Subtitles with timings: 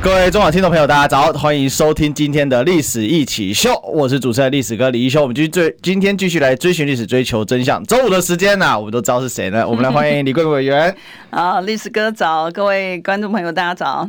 [0.00, 5.20] 各位中广听众朋友，大家早，欢迎收听今天的历史一起秀我是主持人历史哥李一修。
[5.20, 7.82] 我们继续追，今天继续来追寻历史，追求真相。
[7.84, 9.68] 周五的时间呢、我们都知道是谁呢？
[9.68, 10.94] 我们来欢迎李贵委员。
[11.30, 14.08] 好，历史哥早，各位观众朋友，大家早。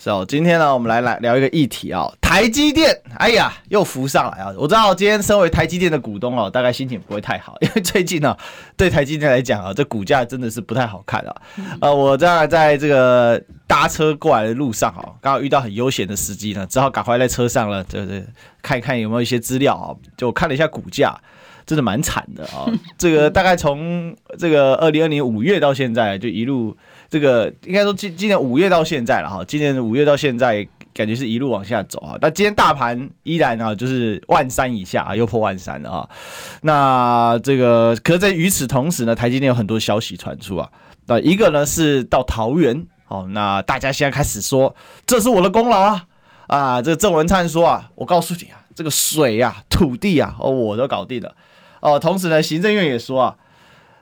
[0.00, 4.54] 是哦，今天呢，我们来来聊一个议题啊、哦，台积电，哎呀，又浮上来啊！
[4.56, 8.38] 我知道今天身为台积电的股东哦，大概心情不会太好， 因为最近呢、哦，
[8.76, 11.34] 对台积电来讲啊，这股价真的是不太好看啊。
[11.80, 18.24] 呃，我在在这个搭车过来的路上啊，刚好遇到很悠闲的司机呢，只好赶快在车上了，对对，
[18.62, 21.12] 看一看有没有一些资料啊，就看了一下股价，
[21.66, 22.70] 真的蛮惨的啊。
[22.96, 26.76] 这个大概从这个二零二零五月到现在，就一路。
[27.10, 32.18] 这个应该说今今年五月到现在了哈，今年五月到现在感觉是一路往下走啊。
[32.20, 36.08] 那今天大盘依然啊，就是万三以下啊，又破万三了啊。
[36.60, 40.68] 那这个，可是在与此同时呢，台积电有很多消息传出啊。
[41.06, 46.04] 那一个呢是到桃园，哦，那大家现在开始说这是我的功劳啊
[46.48, 46.82] 啊。
[46.82, 51.34] 这个郑文灿说啊，我告诉你啊，这个水啊、土地啊，我都搞定了
[51.80, 51.98] 哦。
[51.98, 53.36] 同时呢，行政院也说啊。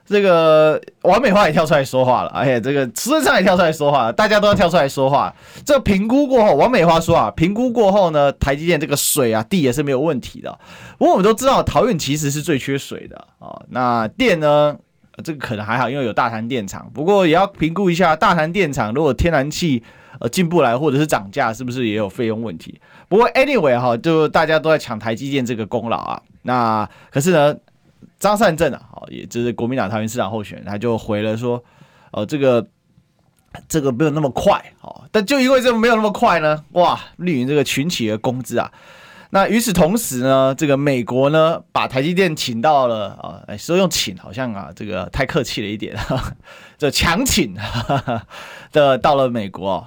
[0.07, 5.33] 这个王美花也跳出来说话了，而且这个孙昌也跳出来说话了，大家都要跳出来说话。
[5.65, 10.57] 这评估过后，王美花说啊，评估过后呢，台积电这个水啊、地也是没有问题的。
[10.97, 13.61] 不过我们都知道，桃园其实是最缺水的啊。
[13.69, 14.77] 那电呢，
[15.25, 16.89] 这个可能还好，因为有大潭电厂。
[16.93, 19.83] 不过也要评估一下，大潭电厂如果天然气
[20.21, 22.79] 呃进不来，或者是涨价，是不是也有费用问题？
[23.09, 26.21] 不过 anyway 哈，就大家都在抢台积电这个功劳啊。
[26.43, 27.53] 那可是呢？
[28.19, 31.63] 张善政啊，好，也就是国民党桃园市长候选人，他就回了说，
[32.11, 32.67] 呃，这个
[33.69, 38.71] 这个没有那么快，哦，但就因为这没有那么快呢，哇，绿营这个群起而攻之啊。
[39.29, 45.95] 那与此同时呢，这个美国呢，把台积电请到了啊，哎，说用请好像啊，这个太客气了一点，
[46.77, 47.53] 这强请
[48.73, 49.85] 的到了美国，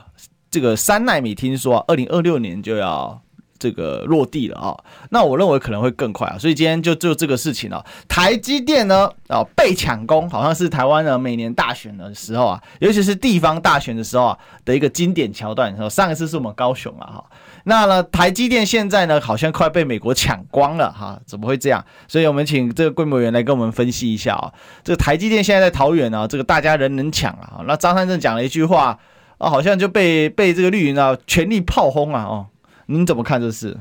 [0.51, 3.21] 这个三奈米听说，二零二六年就要。
[3.61, 4.77] 这个落地了啊，
[5.11, 15.61] 那我认为可能会更快啊，所以今天就就这个事情啊，台积电呢啊被抢攻，好像是台湾呢每年大选的时候啊，尤其是地方大选的时候啊的一个经典桥段。
[15.91, 17.25] 上一次是我们高雄啊哈，
[17.65, 21.85] 那呢台积电现在呢好像快被美国抢光了哈，怎么会这样？
[22.09, 24.51] 所以我们请这个规模员来跟我们分析一下啊，
[24.83, 28.99] 这个台积电现在在桃园啊，这个大家人人抢啊，那张三正讲了一句话
[29.37, 32.47] 啊，好像就被被这个绿营啊全力炮轰啊哦。
[32.91, 33.77] 您怎么看这事？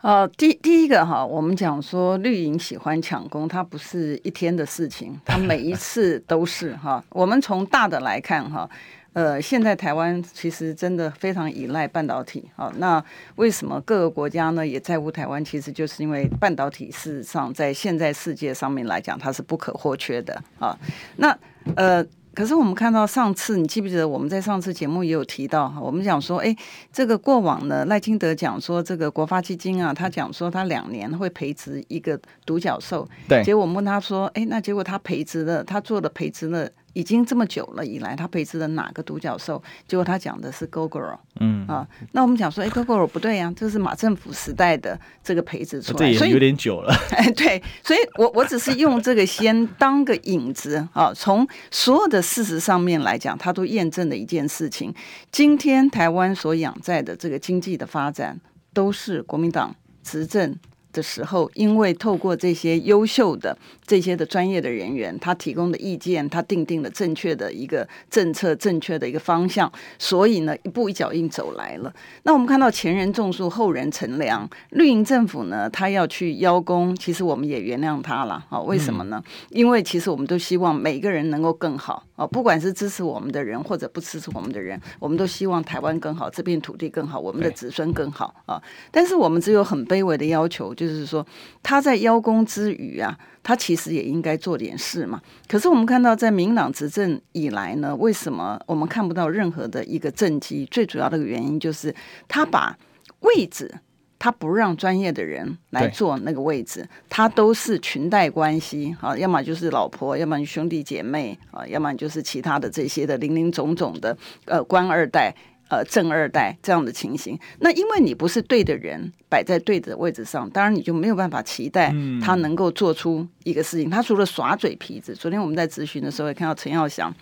[0.00, 7.02] 呃，第第一个哈，我们讲说绿营喜欢抢攻，它不是一天的事情，它每一次都是哈。
[7.10, 8.68] 我们从大的来看哈，
[9.12, 12.72] 呃，现在台湾其实真的非常依赖半导体啊。
[12.78, 13.02] 那
[13.36, 15.44] 为什么各个国家呢也在乎台湾？
[15.44, 20.76] 其实就是因为半导体事实上在现在世界上面来讲，它是不可或缺的啊。
[21.16, 21.38] 那
[21.76, 22.04] 呃。
[22.38, 26.54] 可是我们看到上次，你记不记得我们在上次节目也有提到哈，我们讲说，哎，
[26.92, 32.16] 这个过往呢，赖清德讲说这个国发基金啊，他讲说他两年会培植一个
[32.46, 36.70] 独角兽，对，结果我们问他说，哎，那结果他培植了，他做了培植了。
[36.98, 39.62] 已经这么久了以来，他培植的哪个独角兽？
[39.86, 46.92] 结果他讲的是 Gogoro，嗯啊，那我们讲说，哎，Gogoro 不对呀，啊，这是马政府时代的这个培植出来，所以有点久了。
[47.14, 54.92] 哎，对，所以我我只是用这个先当个引子啊，从所有的事实上面来讲，它都验证了一件事情：
[55.30, 58.40] 今天台湾所仰在的这个经济的发展，
[58.74, 59.72] 都是国民党
[60.02, 60.58] 执政。
[60.98, 71.94] 的时候，因为透过这些优秀的这些的专业的人员，他提供的意见，他定定了正确的一个政策，正确的一个方向，所以呢，一步一脚印走来了。
[72.24, 74.50] 那我们看到前人种树，后人乘凉。
[74.70, 78.44] 绿营政府呢，他要去邀功，其实我们也原谅他了。
[78.50, 79.22] 啊，为什么呢？
[79.50, 88.60] 因为其实我们都希望每个人能够更好啊，不管是支持我们的人或者不支持我们的人，我们都希望台湾更好，这片土地更好，我们的子孙更好啊。
[88.90, 90.87] 但是我们只有很卑微的要求，就是。
[90.88, 91.24] 就是说，
[91.62, 95.20] 他在邀功之余啊，他其实也应该做点事嘛。
[95.46, 100.66] 可是我们看到，在民党执政以来呢，为什么我们看不到任何的一个政绩？
[100.70, 101.94] 最主要的原因就是
[102.26, 102.76] 他把
[103.20, 103.70] 位置，
[104.18, 115.34] 他不让专业的人来坐那个位置，他都是裙带关系啊，要么就是老婆，要么兄弟姐妹啊，要么就是其他的这些的零零总总的呃官二代。
[115.68, 123.90] 呃，正二代这样的情形，那因为你不是对的人摆在对的位置上，当然你就没有办法期待他能够做出一个事情。
[123.90, 127.14] 他除了耍嘴皮子，昨天我们在咨询的时候也看到陈耀祥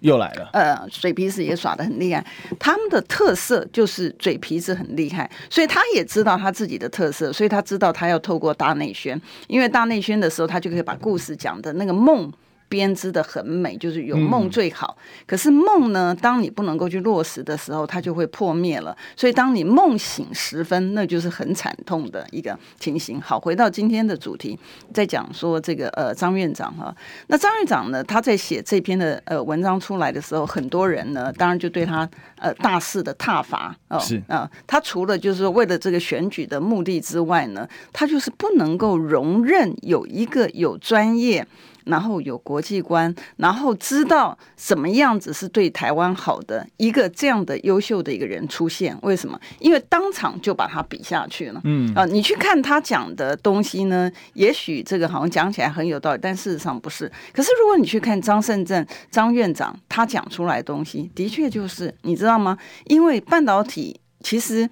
[0.00, 2.22] 又来了，呃，嘴皮子也耍的很厉害。
[2.58, 12.30] 他们的特色就是嘴皮子很厉害，所以他也知道他自己的特色，所以他知道他要透过大内宣，因为大内宣的时候，他就可以把故事讲的那个梦。
[12.74, 14.96] 编织的很美，就是有梦最好。
[14.98, 18.96] 嗯、可是梦呢，当你不能够去落实的时候，它就会破灭了。
[19.14, 23.20] 所以当你梦醒时分，那就是很惨痛的一个情形。
[23.20, 24.58] 好，回到今天的主题，
[24.92, 26.92] 再讲说这个呃张院长哈，
[27.28, 32.08] 那张院长呢，他在写这篇的呃文章出来的时候，很多人呢，当然就对他
[32.40, 41.46] 呃大肆的挞伐哦，是啊、呃，他除了就是说为了这个选举的目的之外呢，他就是不能够容忍有一个有专业。
[41.84, 49.38] 然后有国际观，然后知道什么样子是对台湾好的一个这样的优秀的一个人出现，为什么？
[49.60, 51.60] 因为当场就把他比下去了。
[51.64, 57.10] 嗯啊，你去看他讲的东西呢，也许这个好像讲起来很有道理，但事实上不是。
[57.32, 62.58] 可是如果你去看张胜正张院长他讲出来的东西，的确就是你知道吗？
[62.86, 64.68] 因为半导体其实。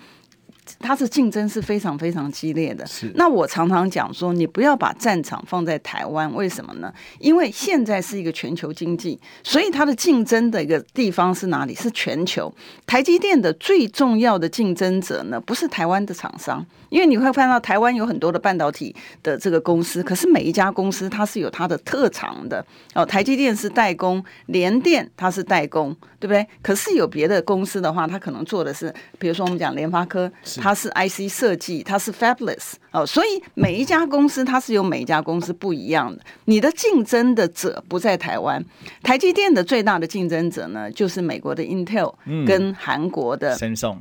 [0.79, 2.87] 它的竞争是非常非常激烈的。
[2.87, 3.11] 是。
[3.15, 6.93] 那我常常讲说，你不要把战场放在台湾，为什么呢？
[7.19, 11.75] 因为现在是一个全球经济，所以它的竞争的一个地方是哪里？
[11.75, 12.53] 是全球。
[12.87, 22.65] 台积电的最重要的竞争者呢，不是台湾的厂商，因为你会看到台湾有很多的半导体的这个公司，可是每一家公司它是有它的特长的。
[22.95, 26.47] 哦，台积电是代工，联电它是代工，对不对？
[26.63, 30.31] 可是有别的公司的话，它可能做的是，比如说我们讲联发科。
[30.61, 36.21] 它是 IC 设计，它是 Fabless 哦，所以每一家公司它是有每一家公司不一样的。
[36.45, 38.65] 你的竞争的者不在台湾，
[39.03, 42.15] 台积电的最大的竞争者呢，就是美国的 Intel
[42.47, 43.99] 跟韩国的 Samsung。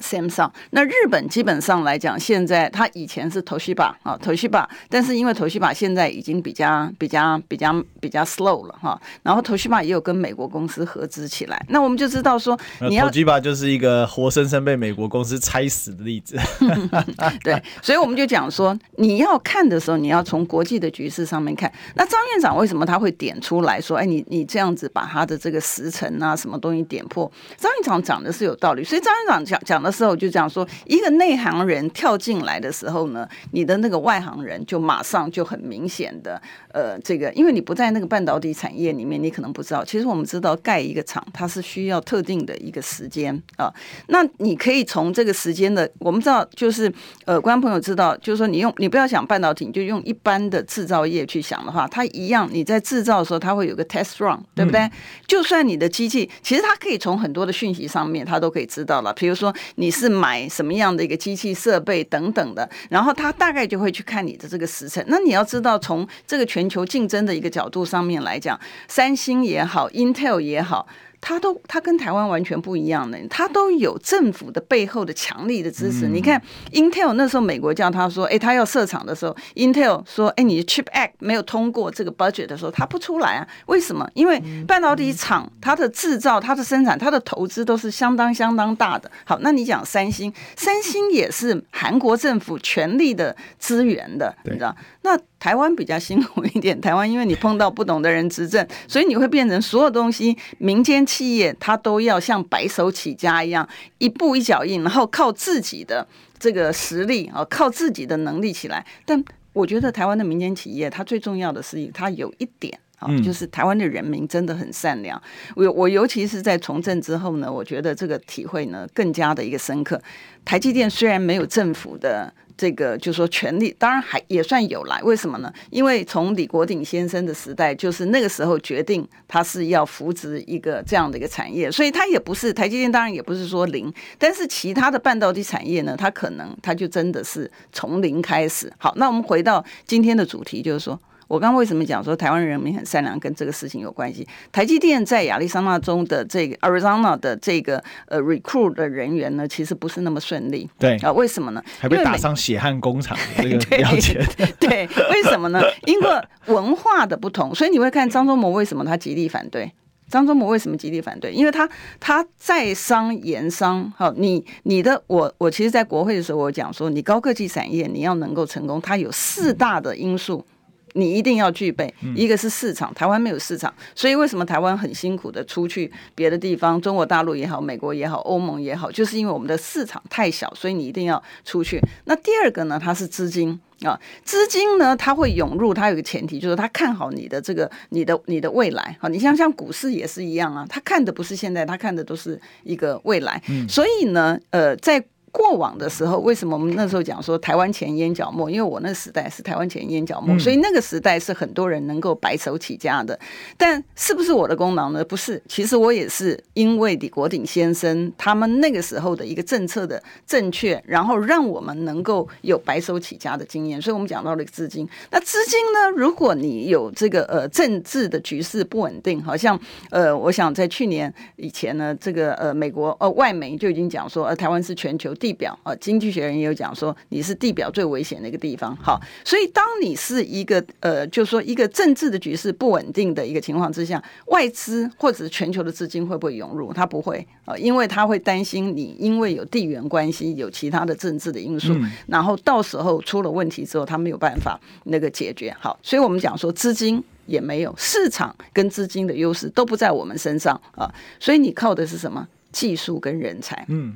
[0.00, 16.36] Samsung，那日本基本上来讲，现在它以前是 Toshiba 啊，Toshiba，但是因为 Toshiba 现在已经比较比较比较比较 slow 了哈，然后 Toshiba 也有跟美国公司合资起来，那我们就知道说，你要 Toshiba 就是一个活生生被美国公司拆死的例子。
[17.42, 21.70] 对，所以我们就讲说，你要看的时候，你要从国际的局势上面看。
[21.94, 27.30] 那张院长为什么他会点出来说，哎，你你这样子把他的这个时辰啊，什么东西点破？
[27.56, 29.80] 张院长讲的是有道理，所以张院长讲讲。
[29.80, 36.38] 的时候就讲说，一个内行人跳进来的时候呢，你的那个外行人就马上就很明显的，
[36.72, 39.82] 呃，这个因为你不在那个半导体产业里面，你可能不知道。
[39.82, 43.72] 其实我们知道盖一个厂，它是需要特定的一个时间啊。
[44.08, 46.92] 那你可以从这个时间的，我们知道就是，
[47.24, 54.80] 呃，观众朋友知道，就是说你用你不要想半导体，你就用一般的制造业去想的话，它一样，你在制造的时候，它会有个 test run，对不对？
[54.82, 54.90] 嗯、
[55.26, 59.54] 就算你的机器，其实它可以从很多的讯息上面，它都可以知道了，比如说。
[59.76, 65.04] 你是买什么样的一个机器设备等等的，然后他大概就会去看你的这个时辰。
[65.08, 68.58] 那你要知道，从这个全球竞争的一个角度上面来讲，
[68.88, 70.86] 三星也好，Intel 也好。
[71.20, 76.06] 它都，它跟台湾完全不一样的，它都有政府的背后的强力的支持。
[76.08, 76.40] 嗯、你看
[76.72, 83.46] ，Intel 那时候美国叫他说，哎，他要设厂的时候，Intel 说，哎，你的 Chip Act 没有通过这个 budget 的时候，他不出来啊？
[83.66, 84.08] 为什么？
[84.14, 89.10] 因为半导体厂它的制造、它的生产、它的投资都是相当相当大的。
[89.24, 94.74] 好，那你讲三星，三星也是韩国政府全力的支援的，你知道？
[95.02, 103.66] 那台湾比较辛苦一点， 台湾因为你碰到不懂的人执政，所以你会变成所有东西民间企业它都要像白手起家一样，
[103.98, 106.06] 一步一脚印，然后靠自己的
[106.38, 108.84] 这个实力啊，靠自己的能力起来。
[109.06, 109.24] 但
[109.54, 115.20] 我觉得台湾的民间企业，它最重要的是它有一点啊，就是台湾的人民真的很善良。
[115.56, 120.00] 我我尤其是在从政之后呢，我觉得这个体会呢更加的一个深刻。
[120.44, 122.30] 台积电虽然没有政府的。
[122.60, 125.50] 这个就是说权力，当然还也算有来，为什么呢？
[125.70, 138.70] 因为从李国鼎先生的时代，就是那个时候决定他是要扶植一个这样的一个产业，所以他也不是台积电，当然也不是说零，但是其他的半导体产业呢，它可能它就真的是从零开始。
[138.76, 141.00] 好，那我们回到今天的主题，就是说。
[141.30, 144.26] 我刚刚为什么讲说台湾人民很善良，跟这个事情有关系？
[144.50, 150.68] 台积电在亚利桑那州的这个 Arizona 的这个呃 recruit 的人员呢，其实不是那么顺利。
[150.76, 151.62] 对啊，为什么呢？
[151.78, 154.20] 还被打上血汗工厂这 个标签。
[154.58, 155.62] 对，为什么呢？
[155.86, 156.08] 因为
[156.46, 159.72] 文化的不同，所以你会看张忠谋为什么他极力反对？
[160.08, 161.32] 张忠谋为什么极力反对？
[161.32, 161.68] 因为他
[162.00, 163.92] 他在商言商。
[163.96, 170.44] 好，你你的我我其实，在国会的时候，我讲说，你高科技产业你要能够成功，它有四大的因素。
[170.94, 181.80] 你一定要具备，一个是市场，台湾没有市场，所以为什么台湾很辛苦的出去别的地方，中国大陆也好，美国也好，欧盟也好，就是因为我们的市场太小，所以你一定要出去。
[182.04, 189.08] 那第二个呢，它是资金啊，资金呢，它会涌入，它有个前提，就是他看好你的这个你的你的未来好。
[189.08, 193.42] 你像像股市也是一样啊，他看的不是现在，他看的都是一个未来。
[193.68, 195.02] 所以呢，呃，在
[195.32, 198.50] 过往的时候，为什么我们那时候讲说台湾前烟角末？
[198.50, 203.18] 因为我那时代是台湾前烟脚末，所以那个时代是很多人能够白手起家的。
[203.56, 205.04] 但是不是我的功劳呢？
[205.04, 213.80] 不是，其实我也是因为李国鼎先生他们那个时候的一个政策的正确，然后让我们能够有白手起家的经验。
[213.80, 214.88] 所以我们讲到了资金。
[215.10, 215.88] 那资金呢？
[215.96, 219.58] 如果你有这个呃政治的局势不稳定，好像
[219.90, 225.14] 呃，我想在去年以前呢，这个呃美国呃外媒就已经讲说，呃台湾是全球。
[225.20, 228.74] 地表啊，经济学人也有讲说，你是地表最危险的一个地方。
[228.76, 236.72] 好，所以当你是一个呃，就是说一个政治的局势不稳定的一个情况之下，外资或者是全球的资金会不会涌入？
[236.72, 245.54] 它不会啊，因为他会担心你因为有地缘关系，有其他的政治的因素，然后到时候出了问题之后，他没有办法那个解决。
[245.60, 252.26] 好，所以我们讲说资金也没有，市场跟资金的优势都不在我们身上啊，所以你靠的是什么？
[252.52, 253.64] 技术跟人才。
[253.68, 253.94] 嗯。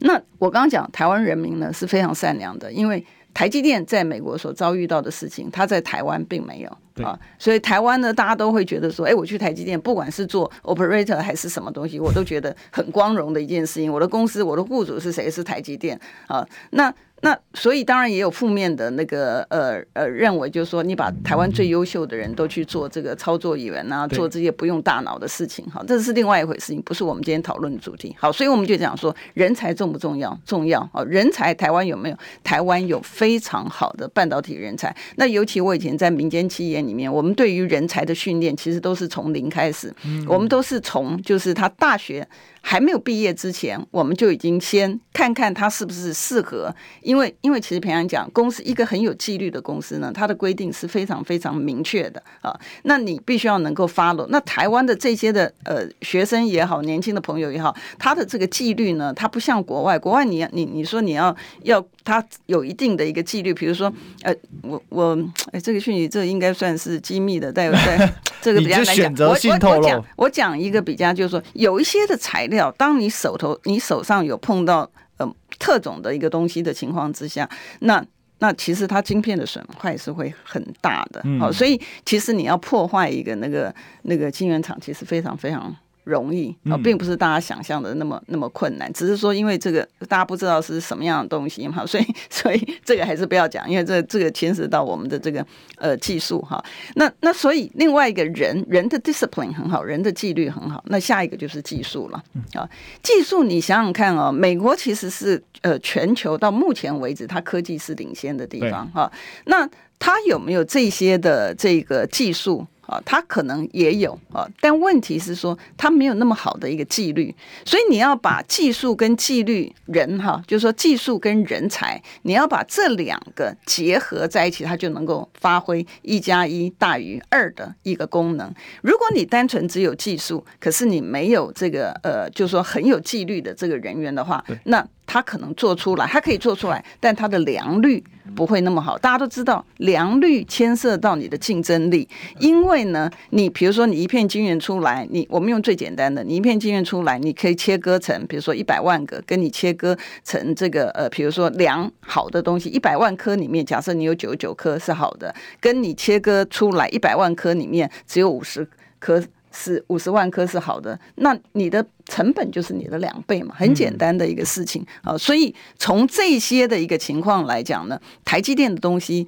[0.00, 3.04] 那我刚刚讲，台湾人民呢是非常善良的，因为
[3.34, 6.78] 台积电在美国所遭遇到的事情，他在台湾并没有。
[7.02, 13.92] 啊，所以台湾呢，大家都会觉得说，哎，我去台积电，不管是做 operator 还是什么东西，我都觉得很光荣的一件事情。
[13.92, 15.30] 我的公司，我的雇主是谁？
[15.30, 16.92] 是台积电啊，那。
[17.22, 28.14] 那所以当然也有负面的那个呃呃认为，就是说你把台湾最优秀的人都去做这个操作员啊，做这些不用大脑的事情，好，这是另外一回事情，不是我们今天讨论的主题。
[28.20, 30.38] 好，所以我们就讲说人才重不重要？
[30.44, 31.02] 重要啊！
[31.04, 32.16] 人才台湾有没有？
[32.44, 34.94] 台湾有非常好的半导体人才。
[35.16, 39.92] 那尤其我以前在民间企业里面，我们对于人才的训练其实都是从零开始，
[40.26, 42.26] 我们都是从就是他大学。
[42.68, 52.58] 还没有毕业之前，我们就已经先看看他是不是适合，因为因为其实平常讲，公司一个很有纪律的公司呢，它的规定是非常非常明确的啊。
[52.82, 54.26] 那你必须要能够 follow。
[54.30, 63.92] 那台湾的这些的呃学生也好，年轻的朋友也好，他的这个纪律呢，他不像国外，国外你你你说你要要他有一定的一个纪律，比如说
[64.22, 65.16] 呃我我
[65.52, 68.08] 哎这个讯息这个应该算是机密的，在不对？
[68.42, 69.14] 这个比较难讲。
[69.20, 72.55] 我我我讲我讲一个比较，就是说有一些的材料。
[72.78, 77.48] 当你手头、你手上有碰到呃特种的一个东西的情况之下，
[77.80, 78.04] 那
[78.38, 81.24] 那其实它晶片的损坏是会很大的。
[81.40, 85.74] 好，所以其实你要破坏一个那个那个晶圆厂，其实非常非常。
[86.06, 95.44] 容易啊，并不是大家想象的那么那么困难，只是说因为这个大家不知道是什么样的东西哈， 所以所以这个还是不要讲，因为这这个牵涉到我们的这个
[95.78, 96.64] 呃技术哈。
[96.94, 102.22] 那那所以另外一个人人的 discipline 很好，人的纪律很好，那下一个就是技术了
[102.54, 102.68] 啊。
[103.02, 109.10] 技术你想想看啊，美国其实是呃全球到目前为止它科技是领先的地方哈。
[109.46, 112.64] 那它有没有这些的这个技术？
[112.86, 128.52] 啊，他可能也有啊，但问题是说他没有那么好的一个纪律，所以你要把技术跟纪律人哈，就是说技术跟人才，你要把这两个结合在一起，它就能够发挥一加一大于二的一个功能。
[128.82, 134.86] 如果你单纯只有技术，可是你没有这个呃，就是说很有纪律的这个人员的话，那。
[135.06, 138.02] 他可能做出来，他可以做出来，但他的良率
[138.34, 138.98] 不会那么好。
[138.98, 142.08] 大家都知道，良率牵涉到你的竞争力，
[142.40, 159.22] 因为呢，你比如说你一片晶圆出来，你我们用最简单的，你一片晶圆出来，你可以切割成，比如说一百万个，跟你切割成这个呃，比如说良好的东西，一百万颗里面，假设你有九十九颗是好的，跟你切割出来一百万颗里面只有五十颗。
[159.56, 165.16] 是五十万颗是好的，那你的成本就是你的两倍嘛，很简单的一个事情啊。
[165.16, 169.26] 所以从这些的一个情况来讲呢，台积电的东西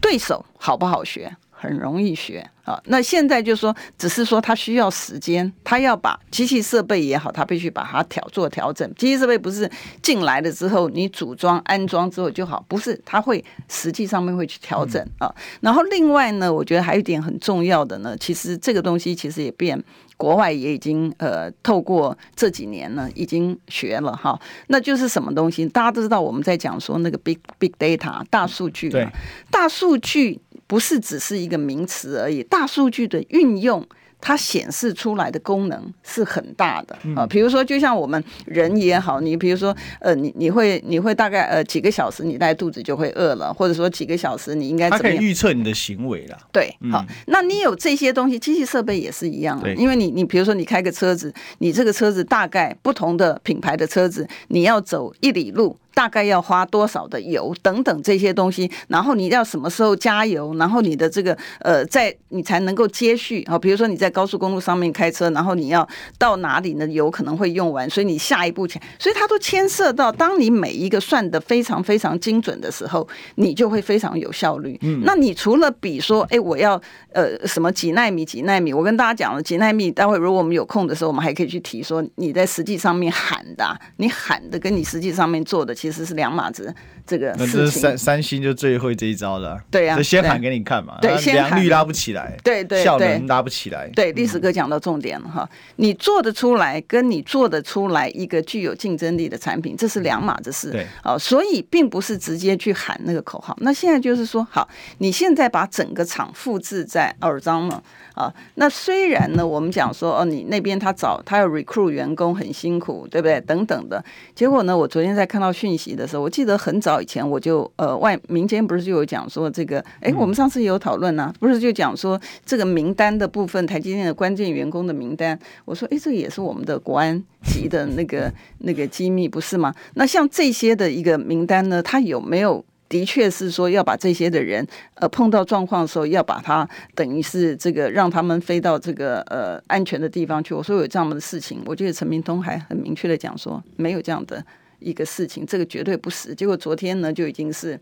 [0.00, 1.36] 对手好不好学？
[1.58, 8.86] 很容易学啊，那现在就是说，只是说他需要时间，他要把机器设备也好，他必须把它调做调整。
[8.94, 9.68] 机器设备不是
[10.02, 15.34] 进来了之后你组装安装之后就好，不是，他会实际上面会去调整啊。
[15.60, 19.82] 然后另外呢，我觉得还有一点很重要的呢，其实这个东西其实也变，
[20.18, 25.64] 国外也已经呃透过这几年呢已经学了哈，那就是什么东西？
[25.66, 29.08] 大家都知道我们在讲说那个 big big data 大数据，对，
[29.50, 30.40] 大数据。
[30.66, 33.86] 不是只是一个名词而已，大数据的运用，
[34.20, 37.26] 它显示出来的功能是很大的啊。
[37.26, 45.14] 比如说，就像我们人也好，你比如说，呃，你你会你会大概呃几个小时，你大概肚子就会饿了，或者说几个小时你应该怎么样？
[45.14, 46.38] 它可以预测你的行为了。
[46.52, 55.78] 对，好，那你有这些东西，机器设备也是一样的，因为你你比如说你开个车子，你这个车子大概不同的品牌的车子，你要走一里路。
[55.96, 63.58] 大概要花多少的油等等这些东西，然后你要什么时候加油，然后你的这个呃，在你才能够接续啊。
[63.58, 65.88] 比如说你在高速公路上面开车，然后你要
[66.18, 66.86] 到哪里呢？
[66.88, 74.78] 油可能会用完，所以你下一步前，所以它都牵涉到，当你每一个算的非常非常精准的时候，你就会非常有效率。
[74.82, 76.78] 嗯，那你除了比说，哎，我要
[77.14, 85.74] 呃什么几纳米几纳米，我跟大家讲了几纳米，待会如果我们有空的时候，我们还可以去提说你在实际上面喊的，你喊的跟你实际上面做的。
[85.85, 86.74] 其实是两码子，
[87.06, 107.82] 这个那这三三星就最会这一招了，对呀，就先喊给你看嘛，对，良率拉不起来，对对，效能拉不起来，对，历史哥讲到重点了哈，你做得出来，跟你做得出来一个具有竞争力的产品，这是两码子事，对，哦，所以并不是直接去喊那个口号，那现在就是说，好，你现在把整个厂复制在尔彰了。
[108.16, 113.38] 啊，那虽然呢，我们讲说哦，你那边他找他要 recruit 员工很辛苦，对不对？
[113.42, 114.02] 等等的。
[114.34, 129.74] 结果呢，我昨天在看到讯息的时候，我记得很早以前我就呃外民间不是就有讲说这个，哎，我们上次也有讨论呢、啊，不是就讲说这个名单的部分，台积电的关键员工的名单，我说哎，这个也是我们的国安级的那个 那个机密，不是吗？
[129.94, 132.64] 那像这些的一个名单呢，它有没有？
[132.88, 134.64] 的确是说要把这些的人，
[134.94, 136.64] 呃，碰到状况的时候，要把他
[136.94, 140.54] 等于是这个让他们飞到这个呃安全的地方去。
[140.54, 144.40] 我说有这样的事情，我觉得陈明通还很明确的讲说没有这样的
[144.78, 146.34] 一个事情，这个绝对不实。
[146.34, 147.78] 结果昨天呢就已经是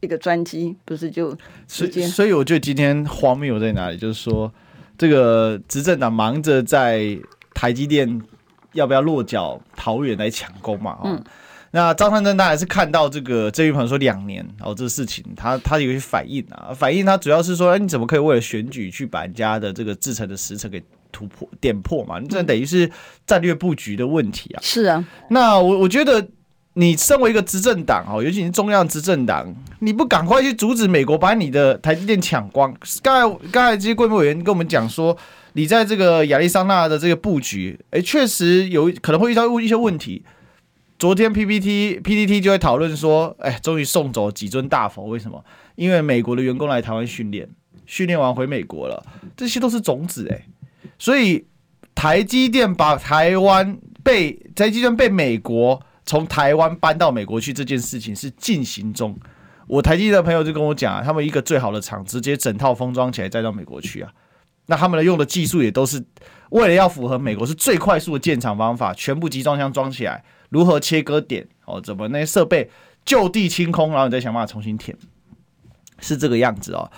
[0.00, 2.06] 一个专机，不是就直接。
[2.06, 3.96] 所以我觉得今天荒谬在哪里？
[3.96, 4.52] 就是说
[4.96, 7.18] 这个执政党忙着在
[7.54, 8.20] 台积电
[8.72, 10.98] 要不要落脚桃园来抢攻嘛？
[11.04, 11.22] 嗯。
[11.72, 20.82] 那张善政当然是看到这个郑玉鹏说两年哦，这个事情他他有些反应啊，反应他主要是说，哎，你怎么可以为了选举去把人家的这个制成的时程给
[21.20, 22.18] 突破点破嘛？
[22.18, 22.90] 你这等于是
[23.26, 24.60] 战略布局的问题啊。
[24.62, 26.26] 是啊，那我我觉得
[26.74, 32.74] 你身为一个执政党哦，尤其是中央执政党，你不赶快去阻止美国把你的台积电抢光？
[33.02, 35.14] 刚才刚才这些贵部委员跟我们讲说，
[35.52, 40.24] 你在这个亚利桑那的这个布局，哎，确实有可能会遇到一些问题。
[40.98, 45.44] 昨天 PPT PPT 就会讨论说，哎，终于送走几尊大佛，为什么？
[45.76, 47.48] 因为美国的员工来台湾训练，
[47.86, 49.02] 训练完回美国了，
[49.34, 50.46] 这些都是种子哎，
[51.00, 51.44] 所以
[51.94, 59.18] 台积电把台湾被台积电被美国从台湾搬到美国去这件事情是进行中。
[59.66, 64.12] 我台积电的朋友就跟我讲啊，他们一个最好的厂直接整套封装起来再到美国去啊，
[64.66, 66.04] 那他们的用的技术也都是
[66.50, 70.22] 为了要符合美国是最快速的建厂方法，全部集装箱装起来。
[70.50, 71.80] 如何切割点哦？
[71.80, 72.68] 怎么那些设备
[73.04, 74.94] 就地清空，然后你再想办法重新填，
[76.00, 76.90] 是这个样子哦。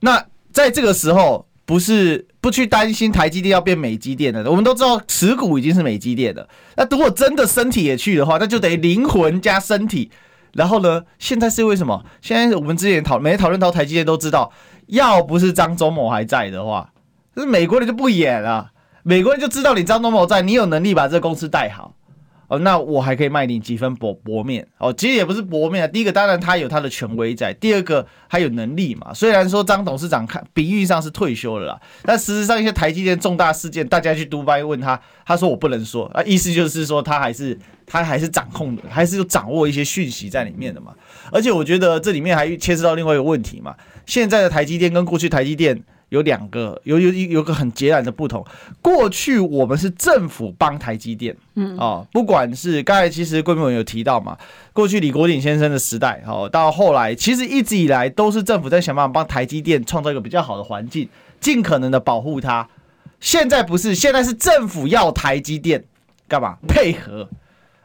[0.00, 6.48] 那在这个时候，不是不去担心台积电要变美积电的，我们都知道持股已经是美积电的。
[6.76, 10.10] 那如果真的身体也去的话，那就等于灵魂加身体。
[10.52, 12.04] 然后呢，现在是为什么？
[12.20, 14.52] 现在我们之前讨没讨论到台积电都知道，
[14.86, 16.92] 要不是张忠谋还在的话，
[17.34, 18.70] 那美国人就不演了。
[19.02, 21.94] 美国人就知道你张忠谋在，你有能力把这个公司带好。
[22.58, 24.92] 那我还可以卖你几分薄薄面哦。
[24.92, 25.88] 其实也不是薄面啊。
[25.88, 29.12] 第一个，当然他有他的权威在；第二个，他有能力嘛。
[29.14, 40.92] 虽然说张董事长看比喻上是退休了啦，但事实上一些台积电重大事件，大家去杜拜问他，他说我不能说啊，意思就是说他还是他还是掌控的，还是有掌握一些讯息在里面的嘛。
[41.30, 43.74] 而且我觉得这里面还牵涉到另外一个问题嘛。
[44.06, 45.82] 现在的台积电跟过去台积电。
[46.08, 48.44] 有两个，有有有个很截然的不同。
[48.80, 54.36] 过去我们是政府帮台积电，嗯哦，不管是刚才其实贵部有提到嘛，
[54.72, 61.08] 过去李国鼎先生的时代，哦，到后来其实一直以来都是政府在想办法帮台积电创造一个比较好的环境，
[61.40, 62.68] 尽可能的保护它。
[63.20, 65.84] 现在不是，现在是政府要台积电
[66.28, 66.58] 干嘛？
[66.68, 67.28] 配合。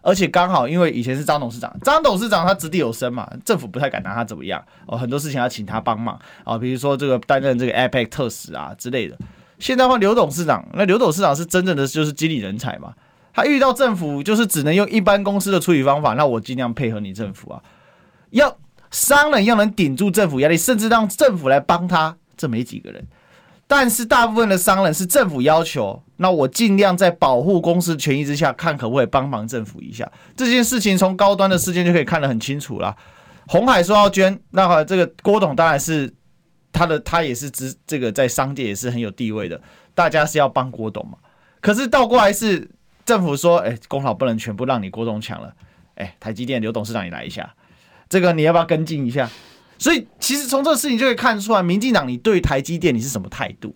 [0.02, 9.18] 而且刚好，因为以前是张董事长，张董事长他掷地有声嘛，政府不太敢拿他怎么样哦，很多事情要请他帮忙啊，比如说这个担任这个 APEC 特使啊之类的。
[9.60, 12.94] 现在换刘董事长，那刘董事长是真正的就是经理人才嘛，
[13.34, 17.62] 他遇到政府就是只能用一般公司的处理方法，那我尽量配合你政府啊，
[18.30, 18.58] 要
[18.92, 23.06] 商人要能顶住政府压力，甚至让政府来帮他，这没几个人。
[23.72, 30.12] 但是大部分的商人是政府要求，那我尽量在保护公司权益之下，看可不可以帮忙政府一下。
[30.36, 32.98] 这件事情从高端的事件就可以看得很清楚了。
[33.48, 36.12] 红海说要捐，那好这个郭董当然是
[36.72, 39.62] 他的，他也是这这个在商界也是很有地位的。
[39.94, 41.20] 大家是要帮郭董嘛。
[41.62, 42.68] 可是倒过来是
[43.06, 45.54] 政府说，哎，功劳不能全部让你郭董抢了，
[45.94, 47.54] 哎，台积电刘董事长你来一下，
[48.10, 49.30] 这个你要不要跟进一下？
[49.80, 53.74] 所以其实从这个事情就可以看出来，民进党你对台积电你是什么态度？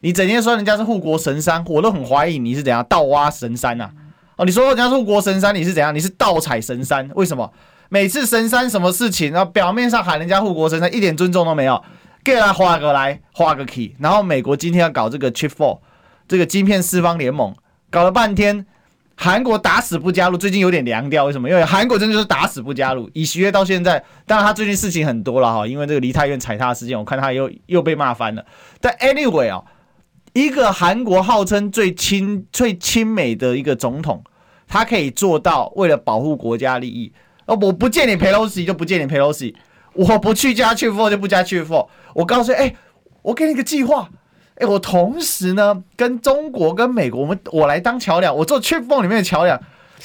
[0.00, 3.88] 你整天说人家是护国神山，我都很怀疑你是怎样盗挖神山呐？
[4.36, 5.94] 哦，你说人家是护国神山，你是怎样？
[5.94, 7.08] 你是盗采神山？
[7.14, 7.50] 为什么
[7.88, 11.82] 每次神山什么事情，然后表面上喊人家护国神山，一点尊重都没有，
[12.24, 15.78] 给他画个来画个 key，然后美国今天要搞这个 Chip Four，
[16.26, 17.54] 这个晶片四方联盟，
[17.90, 18.66] 搞了半天，
[19.16, 21.48] 韩国打死不加入，最近有点凉掉，为什么？
[21.48, 28.44] 因为韩国真的就是打死不加入，以习约到现在，当然他最近事情很多了哈，因为这个梨泰院踩踏事件，我看他又又被骂翻了。
[28.80, 29.62] 但 anyway 啊。
[30.36, 34.20] 一个韩国号称最亲最亲美的一个总统，
[34.66, 37.12] 他可以做到为了保护国家利益，
[37.46, 39.54] 哦，我不见你 Pelosi 就不见你 Pelosi，，
[39.92, 42.74] 我不去加去 for 就不加去 for，我告诉你，哎，
[43.22, 44.10] 我给你个计划，
[44.56, 49.60] 哎，我同时呢跟中国跟美国，我们我来当桥梁，我做去 for 里面的桥梁，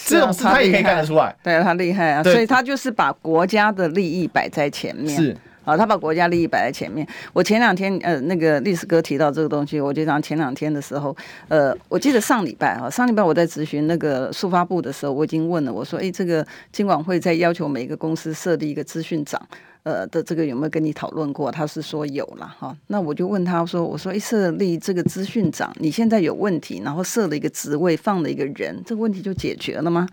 [0.06, 5.16] 这种事他也可以干得出来，对他厉害啊，所以他就是把国家的利益摆在前面。
[5.16, 5.38] 是。
[5.66, 7.06] 啊，他把国家利益摆在前面。
[7.32, 11.16] 我前两天，呃，那个历史哥提到这个东西，我就讲前两天的时候，
[11.48, 19.40] 呃，我记得上礼拜啊，上礼拜我在咨询那个速发部的时候，我已经问了，我说，哎，这个金管会在要求每个公司设立一个资讯长，
[19.84, 21.52] 呃的这个有没有跟你讨论过？
[21.52, 22.76] 他是说有了哈。
[22.88, 30.08] 那我就问他说，我说，哎，设立这个资讯长，你现在有问题，然后设了一个职位，放了一个人，这个问题就解决了吗？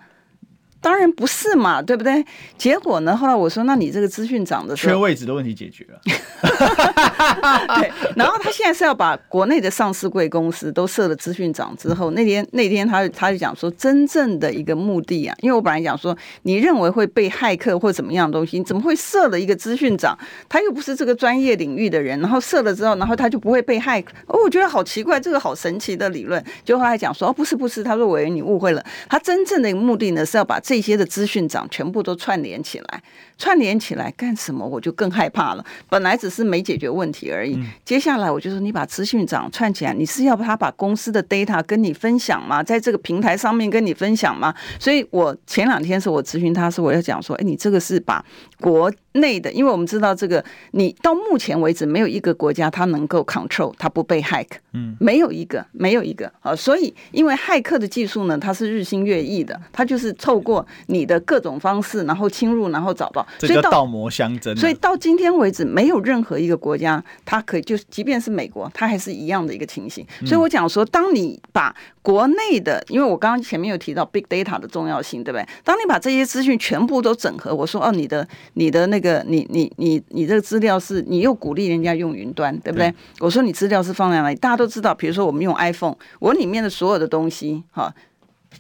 [0.80, 2.24] 当然不是嘛，对不对？
[2.56, 3.16] 结果呢？
[3.16, 6.00] 后来我说，那你这个资讯长的缺位置的问题解决了。
[7.80, 20.16] 对，然后他现在是要把国内的上市贵公司都设了资讯长之后，那天那天他他就讲说，真正的一个目的啊，因为我本来讲说，你认为会被骇客或怎么样的东西，你怎么会设了一个资讯长？
[20.48, 24.12] 他又不是这个专业领域的人，然后设了之后，然后他就不会被骇客？
[24.26, 26.42] 哦，我觉得好奇怪，这个好神奇的理论。
[26.64, 30.81] 就后来讲说，哦，不是不是，他说委员你误会了，他真正的目的呢是要把这。
[30.87, 33.02] 些的资讯长全部都串联起来，
[33.37, 34.64] 串联起来干什么？
[34.64, 35.64] 我就更害怕了。
[35.88, 42.62] 本来只是没解决问题而已，接下来我就说，你把资讯长串起来，你是要他把公司的 data 跟你分享吗？
[42.62, 44.55] 在这个平台上面跟你分享吗？
[44.79, 48.24] 所以我前两天是我咨询他，是我要讲说，哎，你这个是把
[48.61, 56.55] 国内的，因为我们知道这个，你到目前为止没有一个国家它能够 control，它不被 hack，嗯，没有一个，没有一个啊。
[56.55, 60.56] 所以因为骇客的技术呢，它是日新月异的，它就是透过。
[60.87, 64.55] 你的各种方式，然后侵入，然后找到，所以道魔相争。
[64.57, 70.07] 所以到今天为止，没有任何一个国家，它可以就，即便是美国，它还是一样的一个情形。
[70.25, 75.47] 所以我讲说，当你把国内的，因为我刚刚前面有提到 big data 的重要性，对不对？
[75.64, 82.95] 当你把这些资讯全部都整合，我说哦，你的你的那个，你你你你这个资料是，你又鼓励人家用云端，对不对？
[83.21, 84.37] 我说你资料是放在哪里？
[84.37, 87.92] 大家都知道，比如说我们用 iPhone，我里面的所有的东西，哈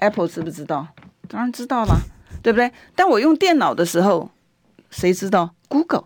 [0.00, 0.86] ，Apple 知不知道？
[1.28, 1.96] 当然知道啦，
[2.42, 2.70] 对不对？
[2.94, 4.30] 但我用电脑的时候，
[4.90, 6.04] 谁知道？Google，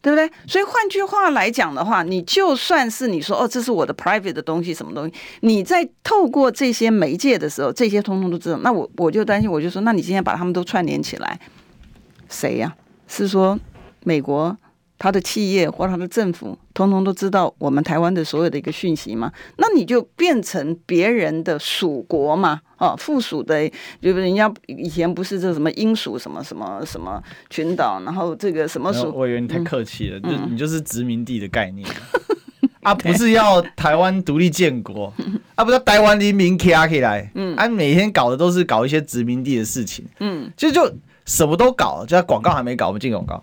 [0.00, 0.30] 对不对？
[0.46, 5.14] 所以换句话来讲的话，你就算是你说哦，这是我的 private 的东西，什么东西？
[5.40, 8.58] 你在透过这些媒介的时候，这些通通都知道。
[8.58, 11.38] 那我我就担心，我就说，那你今天把他们都串联起来，
[12.28, 12.74] 谁呀？
[13.06, 13.58] 是说
[14.04, 14.56] 美国？
[14.98, 19.32] 他的企业或他的政府，通通都知道我们台湾的所有的一个讯息嘛？
[19.56, 22.60] 那你就变成别人的属国嘛？
[22.78, 23.68] 哦，附属的，
[24.00, 29.12] 就是人家以前不是这什么英属什么什么什么群岛，然后这个什么属？
[29.14, 31.88] 我以为你太客气了，嗯、就你就是殖民地的概念、
[32.62, 35.12] 嗯、 啊，不是要台湾独立建国
[35.56, 40.88] 啊，不是台湾人民起来，嗯，啊，每天搞的都是搞一些殖民地的事情，嗯，其实就
[41.24, 43.42] 什么都搞，就广告还没搞，我们进广告。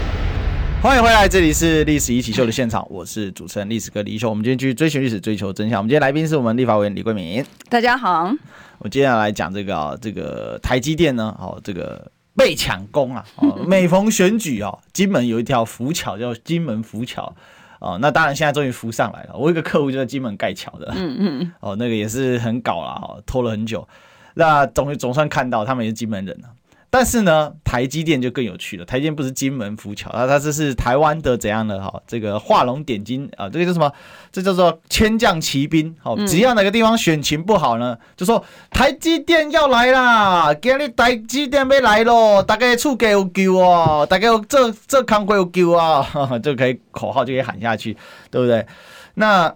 [0.81, 4.27] 欢迎回来，这里是历史一起秀的现场，我是主持人历史哥李一修。
[4.27, 5.77] 我们今天继续追寻历史，追求真相。
[5.77, 7.45] 我们今天来宾是我们立法委员李桂敏。
[7.69, 8.33] 大家好，
[8.79, 17.31] 我接下来讲这个啊，这个台积电呢，哦，这个被抢攻啊，哦，每逢选举哦，金门有一条浮桥叫金门浮桥
[17.79, 19.35] 哦，那当然现在终于浮上来了。
[19.35, 23.87] 我有一个客户就在金门盖桥的，嗯嗯，哦，那个也是很搞了哈，拖了很久，
[24.33, 26.49] 那总总算看到他们也是金门人了。
[26.93, 28.83] 但是呢，台积电就更有趣了。
[28.83, 32.01] 台积电不是金门浮桥，它它这是台湾的怎样的哈？
[32.05, 33.89] 这个画龙点睛啊，这个叫什么？
[34.29, 35.95] 这叫做千将齐兵。
[36.03, 46.05] 好，只要哪个地方选情不好呢，就说台积电要来啦，今日台积电要来咯，大家厝给有救哦，大家这这康会有救啊，
[46.43, 47.95] 就可以口号就可以喊下去，
[48.29, 48.67] 对不对？
[49.13, 49.55] 那。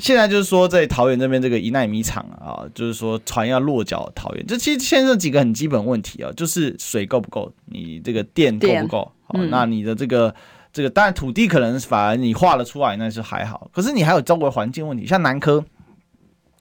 [0.00, 9.12] 现在就是说，在桃园这边这个一奈米厂啊，就是说船要落脚桃园，这其实牵涉几个很基本问题啊，就是水够不够，你这个电够不够？
[9.24, 10.34] 好，那你的这个
[10.72, 15.64] 这个当然土地可能反而你画了出来那是还好，可是你还有周围环境问题，像南科、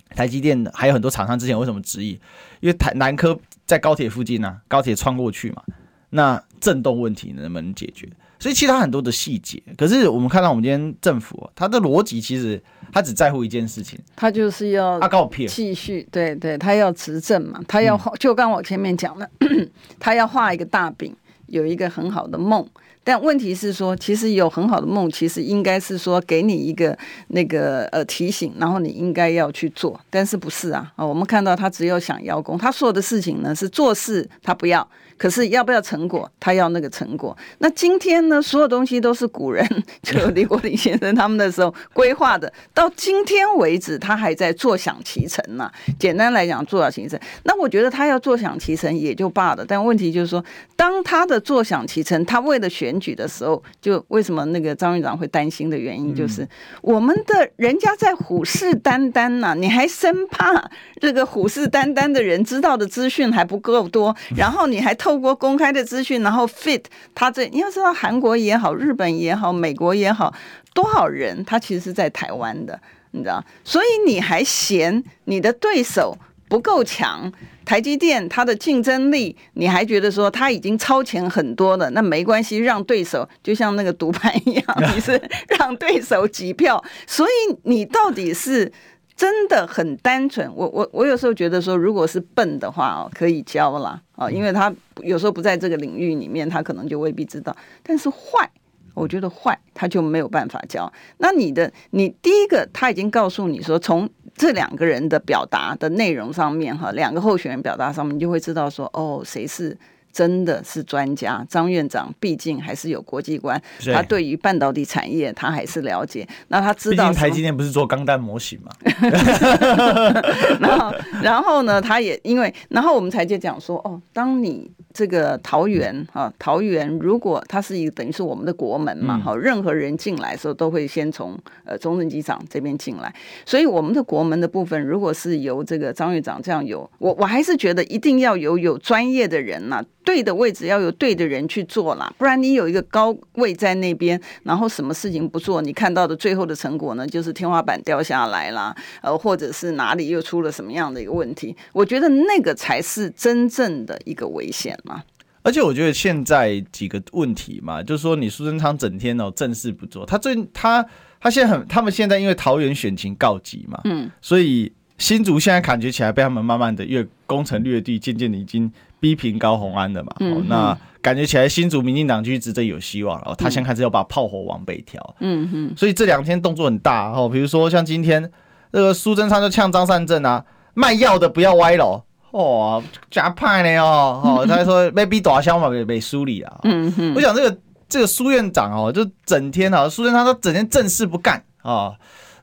[0.10, 2.20] 台积电还有很多厂商之前为什么质疑？
[2.60, 5.64] 因为台南科在高铁附近呢、啊，高铁穿过去嘛，
[6.10, 8.08] 那震动问题能不能解决？
[8.40, 12.62] 所以其他很多的细节，可是我们看到我们今天政府，他的逻辑其实
[12.94, 19.30] 他只在乎一件事情，他就是要他告我骗，继续对对，他要执政嘛，他要就刚我前面讲的，
[20.00, 21.14] 他要画一个大饼，
[21.48, 22.66] 有一个很好的梦，
[23.04, 26.98] 但问题是说，其实有很好的梦，其实应该是说给你一个
[27.28, 30.90] 那个呃提醒，然后你应该要去做，但是不是啊？
[30.96, 34.88] 啊，我们看到他只有想邀功，他所有的事情呢是做事他不要。
[35.20, 36.32] 可是要不要成果？
[36.40, 37.38] 他要那个成果。
[37.58, 38.42] 那今天呢？
[38.42, 39.68] 所有东西都是古人，
[40.02, 42.52] 就李国鼎先生他们的时候规划的。
[42.74, 45.74] 到今天为止，他还在坐享其成呢、啊。
[46.00, 47.20] 简单来讲，坐享其成。
[47.44, 49.66] 那我觉得他要坐享其成也就罢了。
[49.68, 50.42] 但问题就是说，
[50.78, 56.50] 当他的坐享其成，他为了选举的时候，就为什么那个张院长会担心的原因，就是、嗯、
[56.82, 65.09] 我们的人家在虎视眈眈呐，你还生怕这个虎视眈眈的人知道的资讯还不够多， 然后你还透。
[65.10, 66.84] 透过公开的资讯，然后 fit
[67.16, 70.32] 他这，你要知道韩国也好，日本也好，美国也好，
[70.76, 73.44] 多少人他其实是在台湾的，你知道？
[73.64, 76.16] 所以你还嫌你的对手
[76.48, 77.34] 不够强？
[77.66, 81.90] 台积电它的竞争力，你还觉得说他已经超前很多了？
[81.90, 85.20] 那没关系，让对手就像那个赌盘一样，你是
[85.58, 86.84] 让对手几票？
[87.08, 88.72] 所以你到底是？
[89.20, 97.56] 真的很单纯，我我我有时候觉得说，如果是笨的话哦，可以教啦啊，因为他有时候不在这个领域里面，他可能就未必知道。
[97.82, 98.52] 但是坏，
[98.94, 100.92] 我觉得坏，他就没有办法教。
[101.20, 109.78] 那你的，你第一个他已经告诉你说，从这两个人的表达的内容上面哈，两个候选人表达上面，你就会知道说，哦，谁是。
[110.12, 113.62] 真的是专家，张院长毕竟还是有国际观，
[113.94, 116.28] 他对于半导体产业他还是了解。
[116.50, 118.72] 那他知道，台积电不是做钢弹模型嘛？
[120.60, 133.14] 然后，然后呢，他也因为，然后我们才就讲说，哦，当你这个桃园啊，桃园如果它是一个等于是我们的国门嘛，好，任何人进来的时候都会先从呃中正机场这边进来，
[133.46, 139.86] 所以我们的国门的部分，如果是由这个张院长这样有，我我还是觉得一定要有有专业的人呐、啊。
[140.04, 151.56] 对的位置要有对的人去做啦，不然你有一个高位在那边，然后什么事情不做，你看到的最后的成果呢，就是天花板掉下来啦，呃，或者是哪里又出了什么样的一个问题？
[151.74, 155.04] 我觉得那个才是真正的一个危险嘛。
[155.44, 160.84] 而且我觉得现在几个问题嘛，就是说你苏贞昌整天哦正事不做，他最他
[161.20, 168.72] 他现在很，他们现在因为桃园选情告急嘛，嗯，所以新竹现在感觉起来被他们慢慢的越攻城略地，渐渐的已经。
[169.00, 173.34] 逼平高红安的嘛，嗯、那感觉起来新竹民进党继续执政有希望了。
[173.38, 177.30] 他先开始要把炮火往北调，嗯哼，所以这两天动作很大哦。
[177.30, 178.30] 比如说像今天
[178.74, 186.60] 这个苏贞昌就呛张善政啊，卖药的不要歪楼哦，加派呢哦哦， 他说被逼打消嘛，被被梳理啊。
[186.64, 187.58] 嗯哼，我想这个
[187.88, 191.94] 这个苏院长哦，就整天啊，苏贞昌他整天正事不干啊，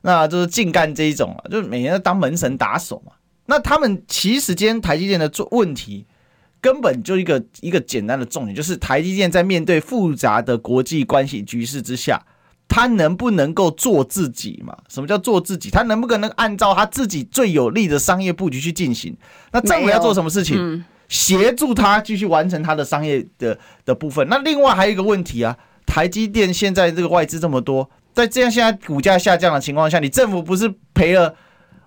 [0.01, 3.11] 那就是净干这一种啊，就是每天都当门神打手嘛。
[3.45, 6.07] 那他们其实今天台积电的做问题。
[6.67, 12.21] 根本就一个一个简单的重点，就是台积电在面对复杂的国际关系局势之下，
[12.67, 14.77] 它能不能够做自己嘛？
[14.89, 15.69] 什么叫做自己？
[15.69, 19.15] 它能不能按照它自己最有利的商业布局去进行？
[19.53, 20.57] 那政府要做什么事情？
[20.59, 24.27] 嗯、协助他继续完成他的商业的的部分。
[24.27, 31.33] 那另外还有一个问题啊，台积电现在这个外资这么多，在这样现在股价下降的情况下，你政府不是赔了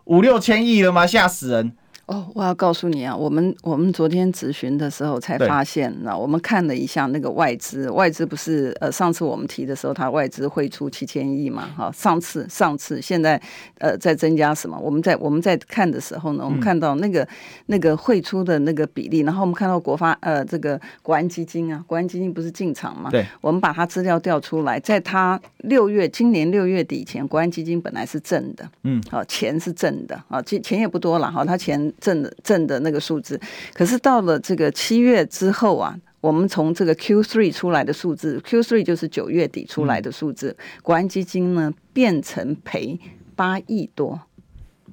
[0.05, 1.07] 五六千亿了吗？
[1.07, 1.73] 吓死人！
[2.11, 13.41] 哦，我要告诉你啊，我们我们昨天咨询的时候才发现，那我们看了一下那个外资，外资不是呃上次我们提的时候，它外资汇出七千亿嘛，哈，上次上次现在
[13.79, 14.77] 呃在增加什么？
[14.77, 17.29] 我们在我们在看的时候呢，我们看到那个、嗯、
[17.67, 23.09] 那个汇出的那个比例，然后我们看到国发呃这个国安基金啊，国安基金不是进场嘛？
[23.09, 31.81] 对，我们把它资料调出来，在它六月今年六月底前，国安基金本来是正的，嗯，好钱是正的啊，钱钱也不多了哈，它钱。
[32.01, 33.41] 正的正的那个数字。
[33.75, 42.99] 可是到了这个七月之后啊，我们从这个 Q three 出来的数字，Q three 就是九月底出来的数字，国安基金呢变成赔
[43.37, 44.21] 八亿多。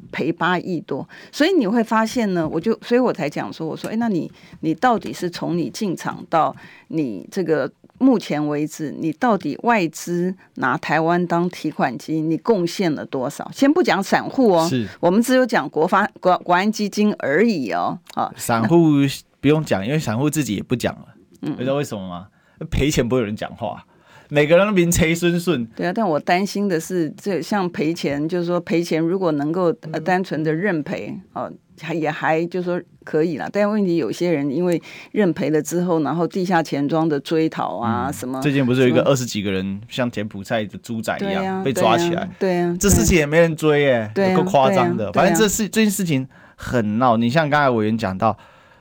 [0.09, 6.55] 赔八亿多，所以你会发现呢，我就所以我才讲说，我说，哎，那你你到底是从你进场到
[6.87, 13.49] 你这个目前为止，你到底外资拿台湾当提款机，你贡献了多少？
[13.53, 17.97] 先不讲散户哦，我们只有讲国发国国安基金而已哦。
[18.13, 18.91] 啊， 散户
[19.39, 21.05] 不用讲，因为散户自己也不讲了，
[21.41, 22.27] 嗯，你知道为什么吗？
[22.69, 23.86] 赔钱不会有人讲话。
[24.29, 31.49] 每个人都名垂孙顺，对啊，但我担心的是，这像赔钱，就是说赔钱，如果能够呃单纯的认赔，哦，
[31.81, 33.49] 还也还就是说可以了。
[33.51, 45.11] 但问题有些人因为认赔了之后，然后地下钱庄的追讨啊什么，最近不是有一个二十几个人像柬埔寨的猪仔一样被抓起来，对啊，这事情也没人追耶，够夸张的。
[45.13, 47.17] 反正这事这件事情很闹。
[47.17, 48.37] 你像刚才委员讲到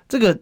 [0.08, 0.38] 这个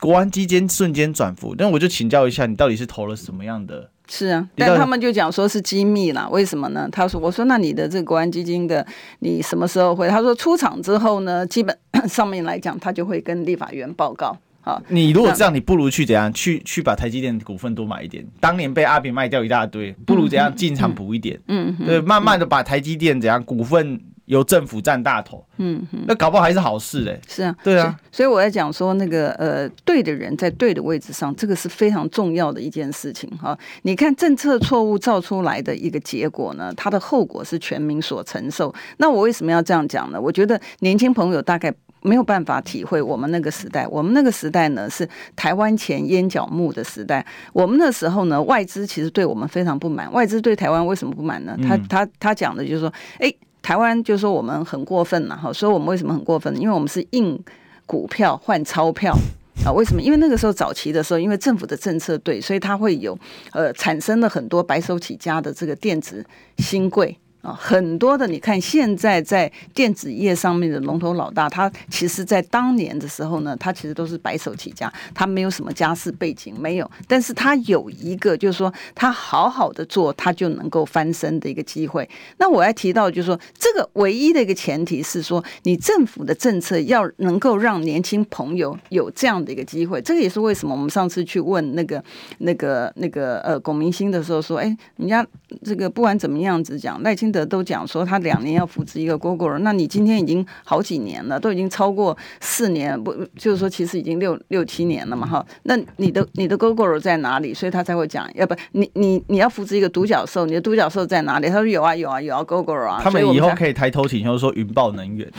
[0.00, 3.90] 国安基金瞬间转负，那我就请教一下，你到底是投了什么样的？
[4.10, 6.88] 是啊，但他们就讲说是机密啦，为什么呢？
[6.90, 8.84] 他说：“我说那你的这个国安基金的，
[9.20, 11.76] 你什么时候会？”他说：“出厂之后呢，基本
[12.08, 16.32] 上面来讲，他就会跟立法院报告。”好，你如果这样，你不如去怎样？
[16.32, 18.26] 去去把台积电股份多买一点。
[18.40, 21.38] 当年被阿扁卖掉一大堆，不如怎样进场补一点？
[21.48, 24.00] 嗯，对，慢慢的把台积电怎样股份。
[24.28, 27.20] 由政府占大头，嗯，那搞不好还是好事嘞、欸。
[27.26, 33.58] 是啊，对啊，所以我在讲说那个呃，对的人在对的位置上，这个是非常重要的一件事情哈。
[33.82, 38.72] 你看政策错误造出来的一个结果呢，它的后果是全民所承受。
[38.98, 40.20] 那我为什么要这样讲呢？
[40.20, 43.86] 我觉得年轻朋友大概没有办法体会我们那个时代。
[43.86, 47.24] 我们那个时代呢，是台湾前烟角木的时代。
[47.54, 50.12] 我们那时候呢，外资其实对我们非常不满。
[50.12, 51.56] 外资对台湾为什么不满呢？
[51.66, 53.32] 他他他讲的就是说，哎。
[53.68, 56.56] 台湾就是说我们很过分了哈，所以我们为什么很过分？
[56.56, 57.38] 因为我们是印
[57.84, 59.14] 股票换钞票
[59.62, 59.68] 啊？
[59.70, 60.00] 为什么？
[60.00, 63.14] 因为那个时候早期的时候，因为政府的政策对，所以它会有
[63.52, 66.24] 呃产生了很多白手起家的这个电子
[66.56, 67.14] 新贵。
[67.40, 82.08] 啊，很多的，你看现在在电子业上面的龙头老大，他其实，在当年的时候呢，他其实都是白手起家，他没有什么家世背景，没有，但是他有一个，就是说他好好的做，他就能够翻身的一个机会。
[82.38, 90.02] 那我要提到，就是说这个唯一的一个前提是说，你政府的政策要能够让年轻朋友有这样的一个机会。
[90.02, 92.02] 这个也是为什么我们上次去问那个、
[92.38, 95.24] 那个、那个呃 龚明星的时候说，哎，人家
[95.62, 97.27] 这个不管怎么样子讲，赖清。
[97.30, 105.44] 的都讲说他两年要扶持一个 Gogoro，那你今天已经好几年了，都已经超过四年，不就是说其实已经六六七年了嘛哈？
[105.64, 107.52] 那你的你的 Gogoro 在哪里？
[107.54, 111.48] 所以他才会讲，要不你你你要扶持一个独角兽，你的独角兽在哪里？
[111.48, 113.00] 他说有啊有啊有啊 Gogoro 啊。
[113.02, 115.30] 他们以后可以抬头挺胸说云豹能源。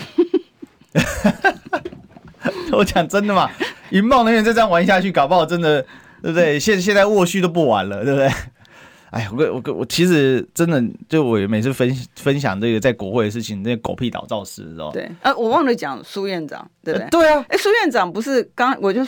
[2.72, 3.50] 我讲真的嘛，
[3.90, 5.82] 云豹能源再这样玩下去，搞不好真的
[6.22, 6.60] 对不对？
[6.60, 8.30] 现现在卧续都不玩了，对不对？
[9.12, 17.04] 哎呀，我我我我其实真的就我每次分分享这个在国会的事情，那狗屁倒灶事，知道对，呃，我忘了讲苏院长，对不对？
[17.06, 19.02] 呃、对啊，哎，苏院长不是刚我就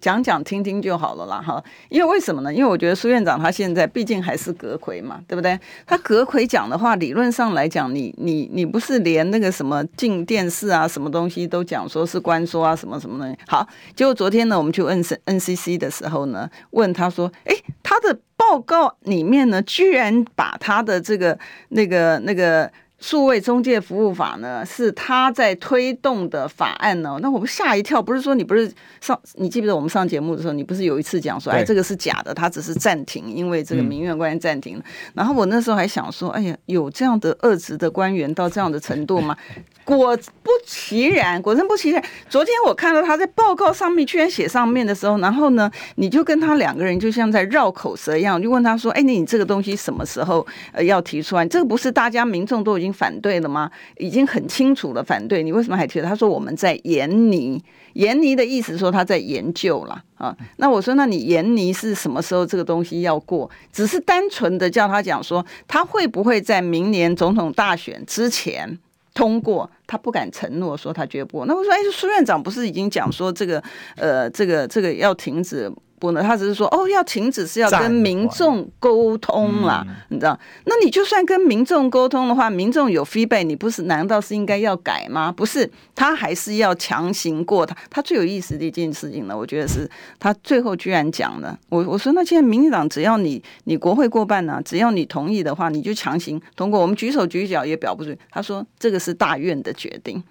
[0.00, 1.62] 讲讲听听就好了啦，哈。
[1.88, 2.52] 因为为什么呢？
[2.52, 5.58] 因为我觉得苏院长他现在毕竟还是阁揆嘛，对不对？
[5.86, 13.36] 他阁揆讲的话，理论上来讲，你你你不是连那个什么进电视啊，什么东西都讲说是关说啊，什么什么的。
[13.46, 18.18] 好，结果昨天呢，我们去问 NCC 的时候呢，问他说，哎，他的。
[18.36, 21.38] 报告里面呢，居然把他的这个
[21.70, 27.18] 那个那个数位中介服务法呢，是他在推动的法案呢。
[27.20, 34.82] 那我们吓一跳，不是说你不是上，你记不记得我们上节目的时候，你不是有一次讲说，哎，这个是假的，他只是暂停，因为这个民怨官员暂停。
[35.14, 39.36] 然后我那时候还想说，哎呀，有这样的恶职的官员到这样的程度吗？
[39.84, 42.02] 果不其然，果真不其然。
[42.28, 51.46] 昨天我看到他在报告上面居然写上面的时候，然后呢，你就跟他两个人就像在绕口舌一样，就问他说：“哎，你这个东西什么时候呃要提出来？
[51.46, 53.70] 这个不是大家民众都已经反对了吗？
[53.98, 57.62] 已经很清楚了反对，你为什么还提？”他说：“我们在研拟，
[57.94, 63.50] 研拟的意思说他在研究了啊。”那我说：“那你研拟是什么时候这个东西要过？
[63.72, 68.78] 只是单纯的叫他讲说，他会不会在明年总统大选之前？”
[69.14, 71.46] 通过，他不敢承诺说他绝不过。
[71.46, 73.62] 那我说，哎，苏院长不是已经讲说这个，
[73.96, 75.72] 呃，这个这个要停止。
[75.98, 80.38] 不能，他只是说哦，要停止是要跟民众沟通啦，嗯、你知道？
[80.64, 85.32] 那你就算跟民众沟通的话，民众有 feedback，你不是难道是应该要改吗？
[85.32, 87.76] 不是，他还是要强行过他。
[87.88, 98.14] 他最有意思的一件事情呢，我觉得是他最后居然讲了，我我说那现在民进党只要你你国会过半呢、啊，只要你同意的话，你就强行通过，我们举手举脚也表不出。
[98.30, 100.22] 他说这个是大院的决定。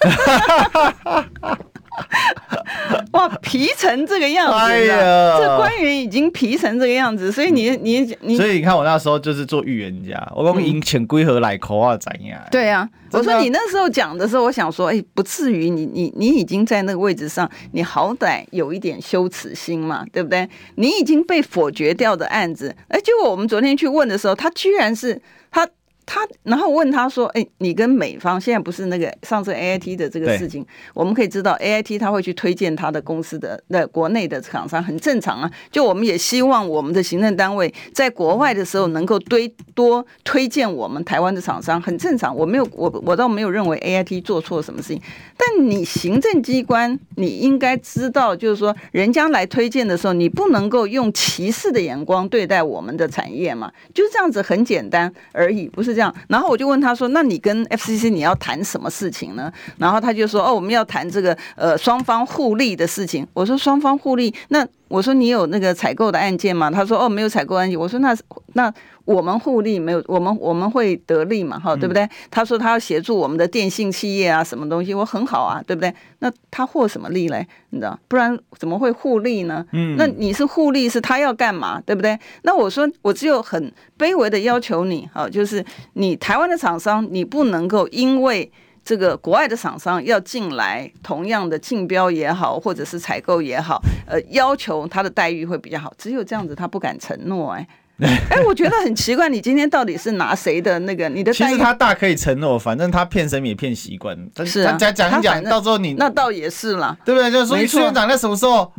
[3.12, 12.40] 哇，皮成这个样子，哎呀，这官员已经皮成这个样子，所以你你你，所以你看我那时候就是做预言家，我讲赢钱归何来口啊怎样？
[12.50, 20.48] 对啊，我说你那时候讲的时候，我想说，哎，不至于，你你你已经在那个位置上，你好歹有一点羞耻心嘛，对不对？
[20.74, 25.20] 你已经被否决掉的案子，哎，结果我们昨天去问的时候，他居然是
[25.50, 25.68] 他。
[26.06, 30.64] 他然后问他说：“哎，你跟美方现在不是那个上次 A I T 的这个事情？
[30.92, 35.50] 我们可以知道 A I T 他会去推荐他的公司的那国内的厂商，很正常啊。
[35.72, 42.36] 就我们也希望我们的行政单位在国外的时候能够堆多推荐我们台湾的厂商，很正常。
[42.36, 45.00] 我没有我我倒没有认为 A I T 做错什么事情。
[45.38, 53.72] 但你行政机关你应该知道，就是说人家来推荐的时候，你不能够用歧视的眼光对待我们的产业嘛？
[53.94, 68.16] 就这样子很简单而已，不是？”这样，然后我就问他说：“那你跟 FCC 你要谈什么事情呢？”然后他就说：“哦，我们要谈这个呃双方互利的事情。”我说：“双方互利，那我说你有那个采购的案件吗？”他说：“哦，没有采购案件。”我说：“那
[68.54, 68.72] 那。”
[69.06, 72.08] 我们互利没有，我们我们会得利嘛，哈，对不对？
[72.30, 75.92] 他说他要协助我们的电信企业啊，什么东西，我很好啊，对不对？
[76.20, 77.46] 那他获什么利嘞？
[77.68, 79.62] 你知道，不然怎么会互利呢？
[79.72, 82.18] 嗯，那你是互利，是他要干嘛，对不对？
[82.44, 88.50] 那我说，我只有很卑微的要求你，哈，就是你台湾的厂商，你不能够因为
[88.84, 97.66] 这个国外的厂商要进来，同样的竞标也好，或者是采购也好，呃，要求他的待遇会比较好，只有这样子，他不敢承诺，哎。
[98.02, 101.08] 哎，我觉得很奇怪，你今天到底是拿谁的那个？
[101.08, 104.18] 你的其实他大可以承诺，反正他骗神也骗习惯。
[104.44, 107.30] 是啊，讲讲一讲，到时候你那倒也是啦，对不对？
[107.30, 108.72] 就是说，苏院长在什么时候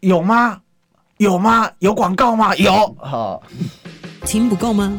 [0.00, 0.62] 有吗？
[1.18, 1.70] 有吗？
[1.80, 2.56] 有广告吗？
[2.56, 2.96] 有。
[2.98, 3.42] 好，
[4.24, 4.98] 听不够吗？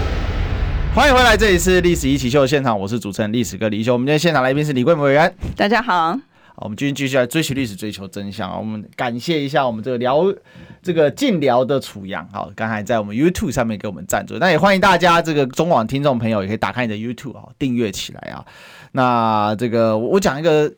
[0.93, 3.93] 欢迎回来，这里是《历史一起秀》的现场，我是主持人历史哥李易修。
[3.93, 6.11] 我们今天现场来宾是李桂梅委员，大家好。
[6.11, 6.19] 好，
[6.57, 8.57] 我们今天继续来追求历史，追求真相啊！
[8.59, 10.21] 我们感谢一下我们这个聊
[10.83, 18.45] 这个晋聊的楚阳，好，刚才在我们 YouTube 上面给我们赞助，那也欢迎大家这个中广听众朋友也可以打开你的 YouTube 啊，订阅起来啊。
[18.91, 20.73] 那这个我讲一个，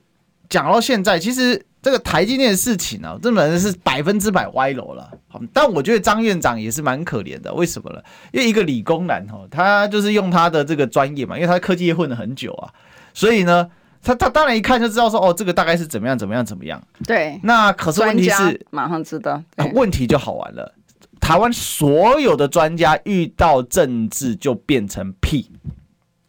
[0.47, 5.11] 讲到现在，其实这个台积电的事情呢、啊，真的是百分之百歪楼了。
[5.27, 8.01] 好，但我觉得张院长也是蛮可怜的，为什么呢？
[8.31, 12.71] 因为一个理工男哈，他就是用他的这个专业嘛，因为他科技业混了很久啊，
[13.13, 13.69] 所以呢，
[14.01, 16.81] 他他当然一看就知道说，哦，这个大概是怎么样怎么样怎么样。
[17.05, 17.37] 对。
[17.43, 19.43] 那可是问题是，马上知道。
[19.73, 20.73] 问题就好玩了，
[21.19, 25.51] 台湾所有的专家遇到政治就变成屁，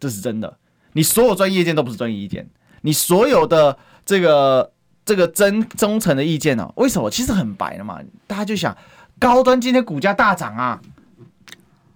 [0.01, 0.59] 这是真的。
[0.95, 2.49] 你所有专业意见都不是专业意见，
[2.83, 4.73] 你所有的这个
[5.05, 6.73] 这个真忠诚的意见呢、啊？
[6.77, 7.11] 为什么？
[7.11, 8.77] 其实很白的嘛，大家就想
[9.19, 10.81] 高端今天股价大涨啊，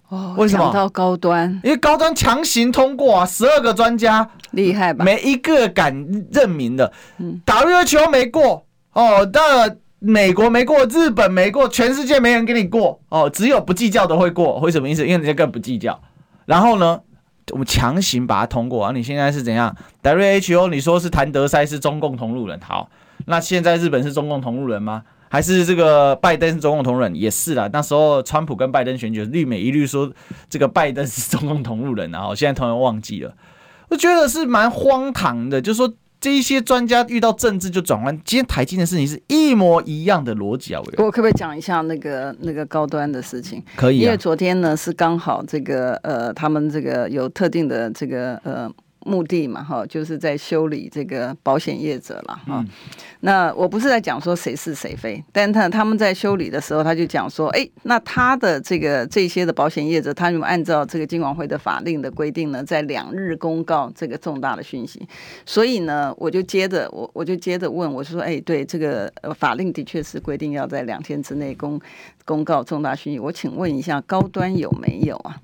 [0.08, 0.70] 哦，为什么？
[0.72, 5.04] 到高端，因为高端强行通过啊，十二个专家厉害吧？
[5.04, 15.02] 没一个敢认名的，嗯，WHO 没过哦，那美国没过，日本没过，全世界没人给你过哦，只有不计较的会过，为什么意思？
[15.02, 16.00] 因为人家根本不计较，
[16.44, 17.00] 然后呢？
[17.52, 18.92] 我们强行把它通过啊！
[18.92, 22.88] 你现在是怎样？WHO 你说是谭德塞是中共同路人，好，
[23.26, 25.02] 那现在日本是中共同路人吗？
[25.30, 27.14] 还是这个拜登是中共同路人？
[27.14, 27.68] 也是啦。
[27.72, 30.10] 那时候川普跟拜登选举，绿美一律说
[30.48, 33.34] 这个拜登是中共同路人，然后现在突然忘记了，
[33.88, 35.92] 我觉得是蛮荒唐的，就是说。
[36.20, 40.82] 这一些专家遇到政治就转弯，今天台积的事情是一模一样的逻辑啊！
[40.96, 43.62] 我可不可以讲一下那个那个高端的事情？
[43.76, 48.70] 可以、啊，因为昨天呢是刚好这个呃，他们这个有特定的这个呃。
[49.00, 52.64] 目的嘛，哈，就是在修理这个保险业者了，哈。
[53.20, 65.06] 那我不是在讲说谁是谁非，但他他们在修理的时候，他就讲说，哎，那他的这个这些的保险业者，他有按照这个金管会的法令的规定呢，在两日公告这个重大的讯息。
[65.44, 71.80] 所以呢，我就接着我我就接着问，我说，哎，对，这个法令的确是规定要在两天之内公
[72.24, 73.18] 公告重大讯息。
[73.18, 75.40] 我请问一下，高端有没有啊？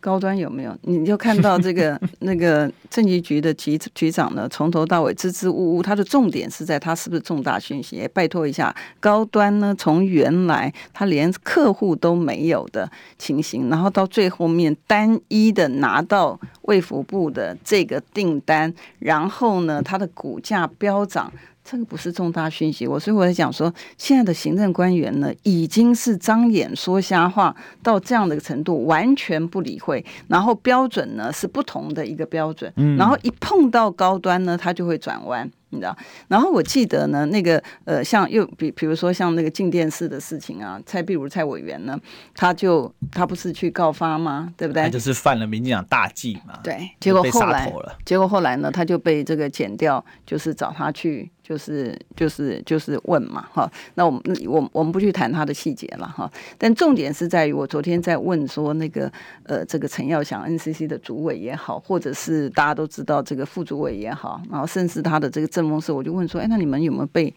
[0.00, 0.76] 高端有没有？
[0.82, 7.96] 你就看到这个 那个政企局的局局长呢，从头到尾支支吾吾，他的重点是在他是不是重大讯息？
[7.96, 21.30] 也拜托一下，高端呢，从原来他连客户都没有的情形，然后到最后面单一的拿到卫福部的这个订单，然后呢，他的股价飙涨。
[21.62, 35.48] 这个不是重大讯息，我所以我在讲说，现在的行政官员呢，已经是张眼说瞎话到这样的程度，完全不理会，然后标准呢是不同的一个标准，然后一碰到高端呢，他就会转弯。
[35.70, 35.96] 你知道，
[36.28, 41.98] 然后我记得呢，那个呃，像又比比如说像那个静电视的事情啊，蔡壁如蔡委员呢，
[42.34, 44.52] 他就他不是去告发吗？
[44.56, 44.82] 对不对？
[44.82, 46.58] 他就是犯了民进党大忌嘛。
[46.62, 47.72] 对，结果后来，
[48.04, 53.70] 结果后来呢，他就被这个剪掉，就是找他去，就是就是就是问嘛，哈。
[53.94, 59.10] 那我们我我们不去谈他的细节了哈，但重点是在于，我昨天在问说那个
[59.44, 67.34] 呃，这个陈耀祥 NCC 的主委也好，或者是大家都知道这个副主委也好，然后甚至他的这个政风室，我就问说：“哎，那你们有没有被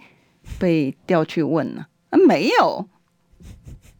[0.59, 2.88] 被调去问呢？”啊，没有。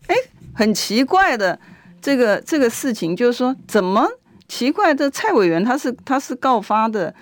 [0.08, 0.16] 哎，
[0.54, 1.60] 很奇怪的，
[2.02, 4.08] 这个这个事情就是说，怎么
[4.48, 5.10] 奇怪的？
[5.10, 7.14] 蔡委员他是他是告发的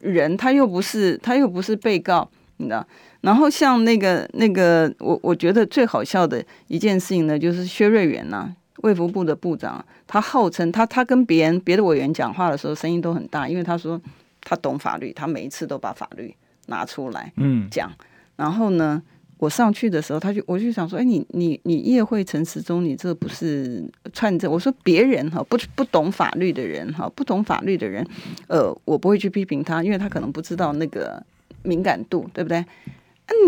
[0.00, 2.28] 人，他又不是他又不是被告，
[2.58, 2.86] 你知道？
[3.20, 13.98] 然后像那个那个，我我觉得最好笑的一件事情呢，就是薛瑞元呐、卫福部的部长，他号称他他跟别人别的委员讲话的时候声音都很大，因为他说
[14.42, 16.34] 他懂法律，他每一次都把法律。
[16.66, 17.90] 拿出来，嗯，讲，
[18.36, 19.02] 然后呢，
[19.38, 24.50] 我上去的时候，他就我就想说，哎，你你你叶慧陈时中，你这不是串证？
[24.50, 28.06] 我说别人哈，不不懂法律的人哈，不懂法律的人，
[28.48, 31.22] 呃，我不会去批评他，因为他可能不知道那个
[31.62, 32.64] 敏感度，对不对？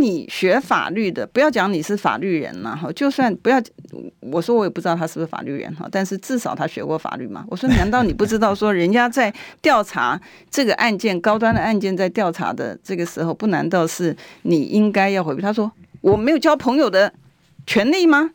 [0.01, 3.63] 你学法律的，不要讲你是法律人嘛，哈，就算不要，
[4.21, 7.45] 我说我也不知道他是不是法律人哈，但是至少他学过法律嘛。
[7.49, 10.21] 我说难道你不知道说人家在调查
[10.51, 15.43] 这个案件，高端的案件在调查的这个时候，不难道是你应该要回避？
[15.43, 15.71] 他说
[16.01, 17.13] 我没有交朋友的
[17.67, 18.31] 权利吗？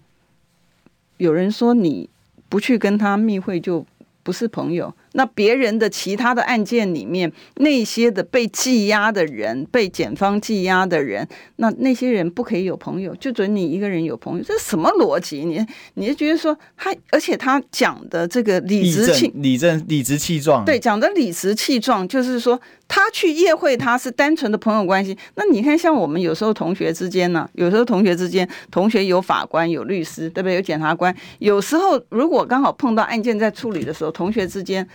[1.17, 2.09] 有人说你
[2.49, 3.85] 不去跟他密会就
[4.21, 4.93] 不是朋友。
[5.13, 15.43] 那别人的其他的案件里面，那些的被羁押的人，被检方羁押的人，那那些人不可以有朋友，就准你一个人有朋友，这是什么逻辑？
[15.43, 22.59] 你你就觉得说他，而且他讲的这个理直气理正理直气壮，对，讲的理直气壮，就是说
[22.93, 25.17] 他去夜会，他是单纯的朋友关系。
[25.35, 30.55] 那你看，像我们有时候同学之间呢，有时候同学之间，同学有法官有律师，对不对？
[30.55, 34.85] 有检察官，有时候如果刚好碰到案件在处理的时候，同学之间。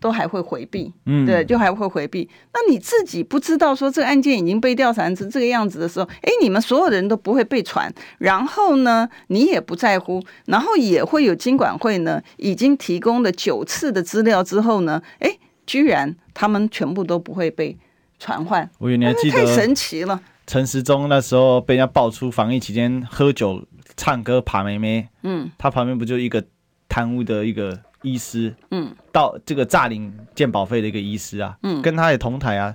[0.00, 2.28] 都还会回避，嗯，对，就还会回避。
[2.52, 15.30] 那你自己不知道说这个案件已经被调查成这个样子的时候，哎，你们所有的人都不会被传，然后呢，你也不在乎，然后也会有金管会呢已经提供了九次的资料之后呢，哎，
[15.68, 17.76] 居然他们全部都不会被
[18.18, 18.68] 传唤。
[18.78, 20.20] 我以为你还记得太神奇了。
[20.46, 23.64] 陈时中那时候被人家爆出防疫期间喝酒、
[23.96, 26.42] 唱歌、爬妹妹，嗯，他旁边不就一个
[26.88, 27.78] 贪污的一个。
[28.02, 32.72] 医师，嗯，到这个诈领健保费的一个医师啊，嗯，跟他也同台啊。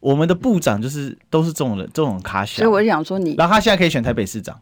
[0.00, 2.56] 我们的部长就是都是这种人，这种卡小。
[2.58, 4.60] 所以我想说你，然后他现在可以选台北市长，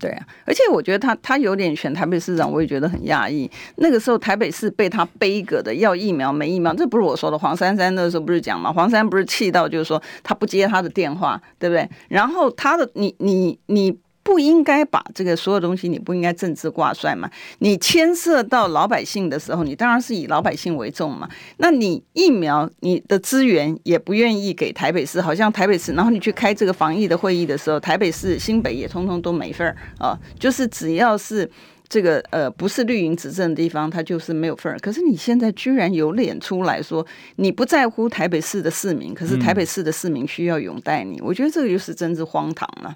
[0.00, 0.26] 对啊。
[0.46, 3.48] 而且我觉得他他有点选台北市长，我也觉得很讶异。
[3.76, 7.38] 那个时候台北市被他背个的要疫苗没疫苗，这不是我说的。
[7.38, 8.72] 黄珊珊那时候不是讲吗？
[8.72, 11.88] 黄珊不是气到就是说他不接他的电话，对不对？
[12.08, 13.96] 然后他的你你你。
[14.30, 17.28] 不应该把这个所有东西，你不应该政治挂帅嘛？
[17.58, 21.28] 你牵涉到老百姓的时候，你当然是以老百姓为重嘛。
[21.56, 30.16] 那你疫苗，你的资源也不愿意给台北市，好像台北市，然后你去开这个防疫的会议的时候，台北市、新北也通通都没份儿啊。
[30.38, 31.50] 就是只要是
[31.88, 34.78] 这个呃不是绿营执政的地方，它就是没有份儿。
[34.78, 37.04] 可是你现在居然有脸出来说
[37.34, 42.94] 你不在乎台北市的市民，可是台北市的市民需要拥戴你，我觉得这个就是真是荒唐了。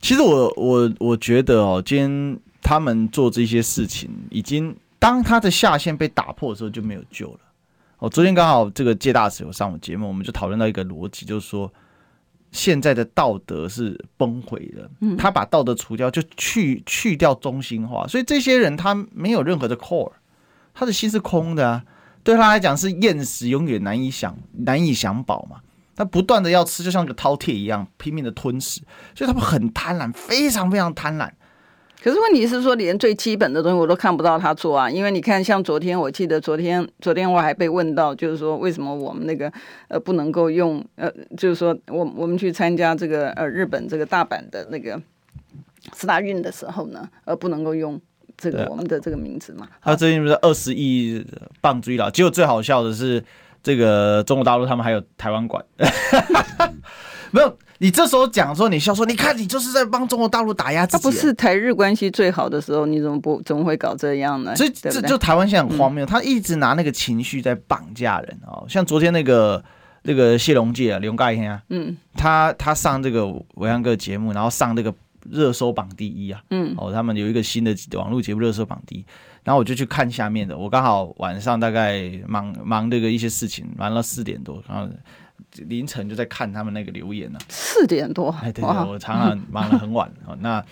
[0.00, 7.40] 其实我我我觉得哦，今天他们做这些事情，已经当他的下限被打破的时候就没有救了。
[7.98, 11.72] 哦，昨天刚好这个谢大使有上我节目，我们就讨论到一个逻辑，就是说
[12.52, 14.90] 现在的道德是崩毁的。
[15.00, 20.12] 嗯，他把道德除掉，就去去掉中心化，所以这些人他没有任何的 core，
[20.74, 21.84] 他的心是空的啊。
[22.22, 25.60] 对他来讲是厌食，永远难以想难以享饱嘛。
[25.96, 28.80] 他不断的要吃，就像个饕餮一样拼命的吞食，
[29.14, 31.30] 所以他们很贪婪，非常非常贪婪。
[32.02, 39.50] 可是问题是说，连最基本的东西我都看不到他做啊，因为你看，像昨天，我记得昨天，昨天我还被问到，就是说为什么我们那个
[39.88, 45.00] 呃不能够用呃，就是说我我们去参加这个呃日本这个大阪的那个
[45.94, 47.98] 四大运的时候呢，呃不能够用
[48.36, 49.66] 这个我们的这个名字嘛。
[49.80, 51.24] 他最近不是二十亿
[51.62, 53.24] 棒追了，结果最好笑的是，
[53.64, 55.64] 这个中国大陆他们还有台湾馆，
[57.32, 57.58] 没有。
[57.78, 61.02] 你这时候讲说你笑说，你看你就是在帮中国大陆打压自己。
[61.02, 64.54] 他不是台日关系最好的时候，你怎么不怎么会搞这样呢？
[64.54, 68.64] 所以这就台湾现在很荒谬，他一直拿那个情绪在绑架人哦。
[68.68, 69.62] 像昨天那个
[70.02, 74.94] 那个谢龙介啊，刘盖天啊，嗯，他他上这个维安哥节目，然后上这个
[75.30, 79.04] 热搜榜第一啊，嗯，哦，他们有一个新的网络节目热搜榜第一，
[79.42, 84.92] 然后我就去看下面的，我刚好晚上大概忙忙这个一些事情，忙到四点多，然后。
[85.68, 90.34] 凌晨就在看他们那个留言呢、啊，四点多，哎，对，对，我常常 忙得很晚啊。
[90.40, 90.64] 那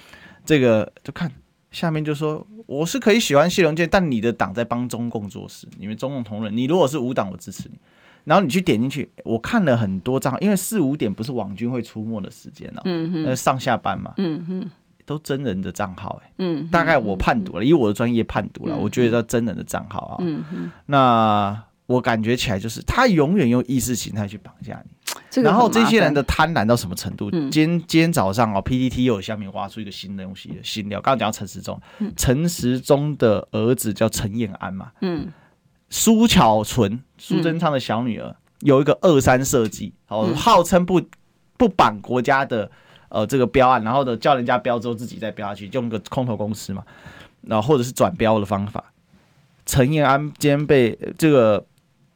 [0.45, 1.31] 这个就看
[1.71, 7.79] 下面就说，我是可以喜欢谢龙健，但你的党在帮中共做事，你们中共同仁，你如果是无党，我支持你。
[8.25, 14.71] 然后你去点进去，我看了很多账号，因为四五点不是网军会出没的时间哦，嗯哼，上下班嘛，嗯哼，
[15.05, 21.63] 都真人的账号，哎，嗯，大概我判读了，以我的专业判读了，我觉得真人的账号啊，嗯哼，那。
[21.87, 27.31] 我感觉起来就是他永远用意识形态去绑架你，然后这些人的贪婪到什么程度？
[27.31, 31.03] 今天今天早上哦，PPT 又有下面挖出一个新的东西，新料。
[31.03, 31.79] 刚刚讲陈时中，
[32.17, 35.29] 陈时中的儿子叫陈彦安嘛，嗯，
[35.93, 41.01] 苏巧纯，苏贞昌的小女儿有一个二三设计，哦，号称不
[41.59, 42.71] 不绑国家的
[43.11, 46.83] 呃这个标案，然后呢叫人家标之后自己再标下去，用个空头公司嘛，
[47.43, 48.93] 然后或者是转标的方法。
[49.67, 51.65] 陈彦安今天被这个。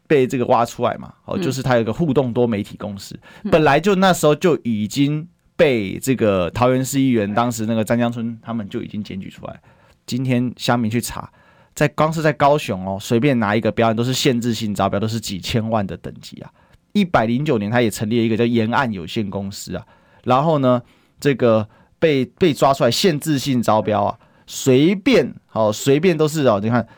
[0.09, 1.13] 被这个挖出来嘛？
[1.25, 3.19] 哦，就是他有个互动多媒体公司，
[3.51, 9.61] 本来就那时候就已经被这个桃园市议员当时那个张江村他们就已经检举出来。
[10.07, 11.29] 今天乡民去查，
[11.77, 16.51] 在光是在高雄哦，随便拿一个标案都是限制性招标，都是几千万的等级啊。
[16.93, 19.87] 一百零九年他也成立了一个叫沿岸有限公司啊，
[20.25, 20.83] 然后呢，
[21.21, 21.69] 这个
[21.99, 26.89] 被被抓出来限制性招标啊，随便哦，随便都是哦，你看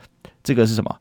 [0.45, 1.01] 这个是什么？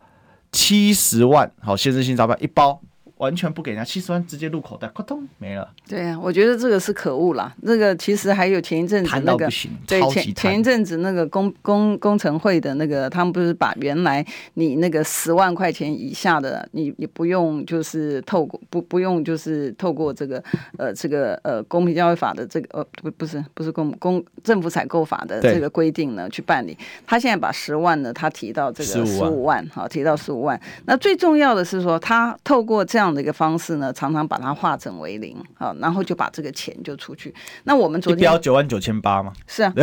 [0.52, 2.82] 七十万，好，限制性招标一包。
[3.18, 5.68] 完全不给人家七十万，直接入口袋，扑通没了。
[5.88, 7.52] 对啊，我觉得这个是可恶啦。
[7.62, 9.50] 那个其实还有前一阵子那个，
[9.88, 20.44] 对前前一阵子那个工工工程会的那个，他们不是把原来你那个十万块钱以下的，你你不用就是透过不不用就是透过这个
[20.78, 26.78] 呃这个呃公平交易法的这个呃不不是不是公公政府采购法的这个规定呢去办理。
[27.08, 30.60] 他现在把十万呢，他提到这个十五万，好提到十五万。
[30.86, 33.07] 那最重要的是说，他透过这样。
[33.08, 37.34] 这样的一个方式呢，常常把它化整为零，啊，然后就把这个钱就出去。
[37.64, 39.32] 那我们昨天标九万九千八吗？
[39.48, 39.74] 是啊，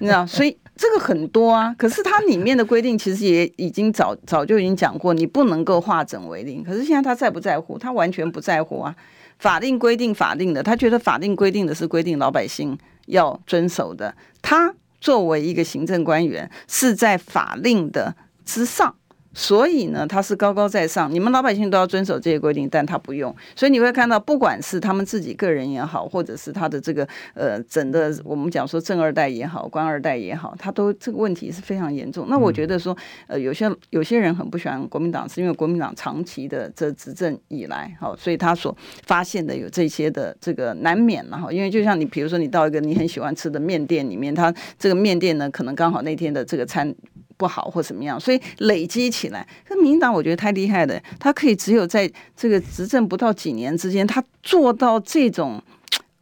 [0.00, 1.72] 你知道，所以这个很多啊。
[1.78, 6.64] 可是它里面的规定其实也已经早早就已经讲过，你不能够化整为零。
[6.64, 7.78] 可是现在他在不在乎？
[7.78, 8.92] 他完全不在乎啊。
[9.38, 14.12] 法定规定法定的，他觉得法定规定的是规定老百姓要遵守的。
[14.42, 18.96] 他作为一个行政官员，是在法令的之上。
[19.34, 23.34] 所以呢，他是高高在上，你们老百姓都要遵守这些规定，但他不用。
[23.56, 32.26] 所以你会看到，不管是他们自己个人也好，或者是他的这个呃，整个我们讲说政二代也好，官二代也好，他都这个问题是非常严重。
[32.28, 38.76] 那我觉得说，呃，有些有些人很不喜欢国民党，是因为国民党长期的这执政以来，好，所以他所
[39.06, 46.94] 发现的有这些的这个难免，然后因为就像你比如说你到一个你很喜欢吃的面店里面，他这个面店呢，可能刚好那天的这个餐。
[47.44, 55.62] 不好或怎么样，所以累积起来，那民进党我觉得太厉害了，他可以只有在这个执政不到几年之间，他做到这种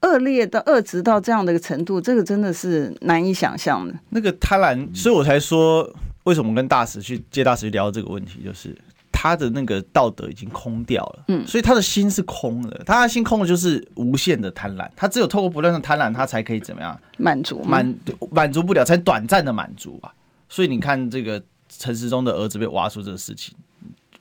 [0.01, 3.95] 恶劣到恶质到这样的一个程度，这个真的是难以想象的。
[4.11, 5.89] 那个贪婪，所以我才说，
[6.25, 8.77] 为什么跟大使去接大使去聊这个问题，就是
[9.13, 17.95] 他的那个道德已经空掉了，嗯，所以他的心是空的，他的心空的就是无限的贪婪，他只有透过不断的贪婪，他才可以怎么样满足满
[18.33, 20.13] 满足不了，才短暂的满足吧。
[20.53, 23.55] 所以你看，这个陈时中的儿子被挖出这个事情，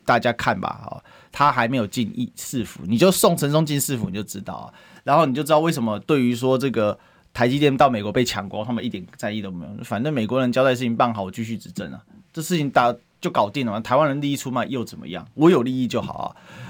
[0.05, 4.73] 大家看吧，哈，他还没有进一市府，你就送陈时中进市府，你就知道啊。
[5.03, 6.97] 然后你就知道为什么对于说这个
[7.33, 9.83] 台积电到美国被抢光，他们一点在意都没有。
[9.83, 11.99] 反正美国人交代事情办好，我继续执政啊，
[12.31, 13.81] 这事情打就搞定了嘛。
[13.81, 15.27] 台湾人利益出卖又怎么样？
[15.33, 16.27] 我有利益就好啊。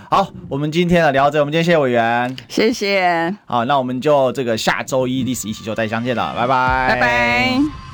[0.10, 3.38] 好，我们今天啊聊到这，我们今天谢谢委员，谢谢。
[3.46, 7.91] 好，那我们就这个下周一历史一起就再相见了，拜拜，拜拜。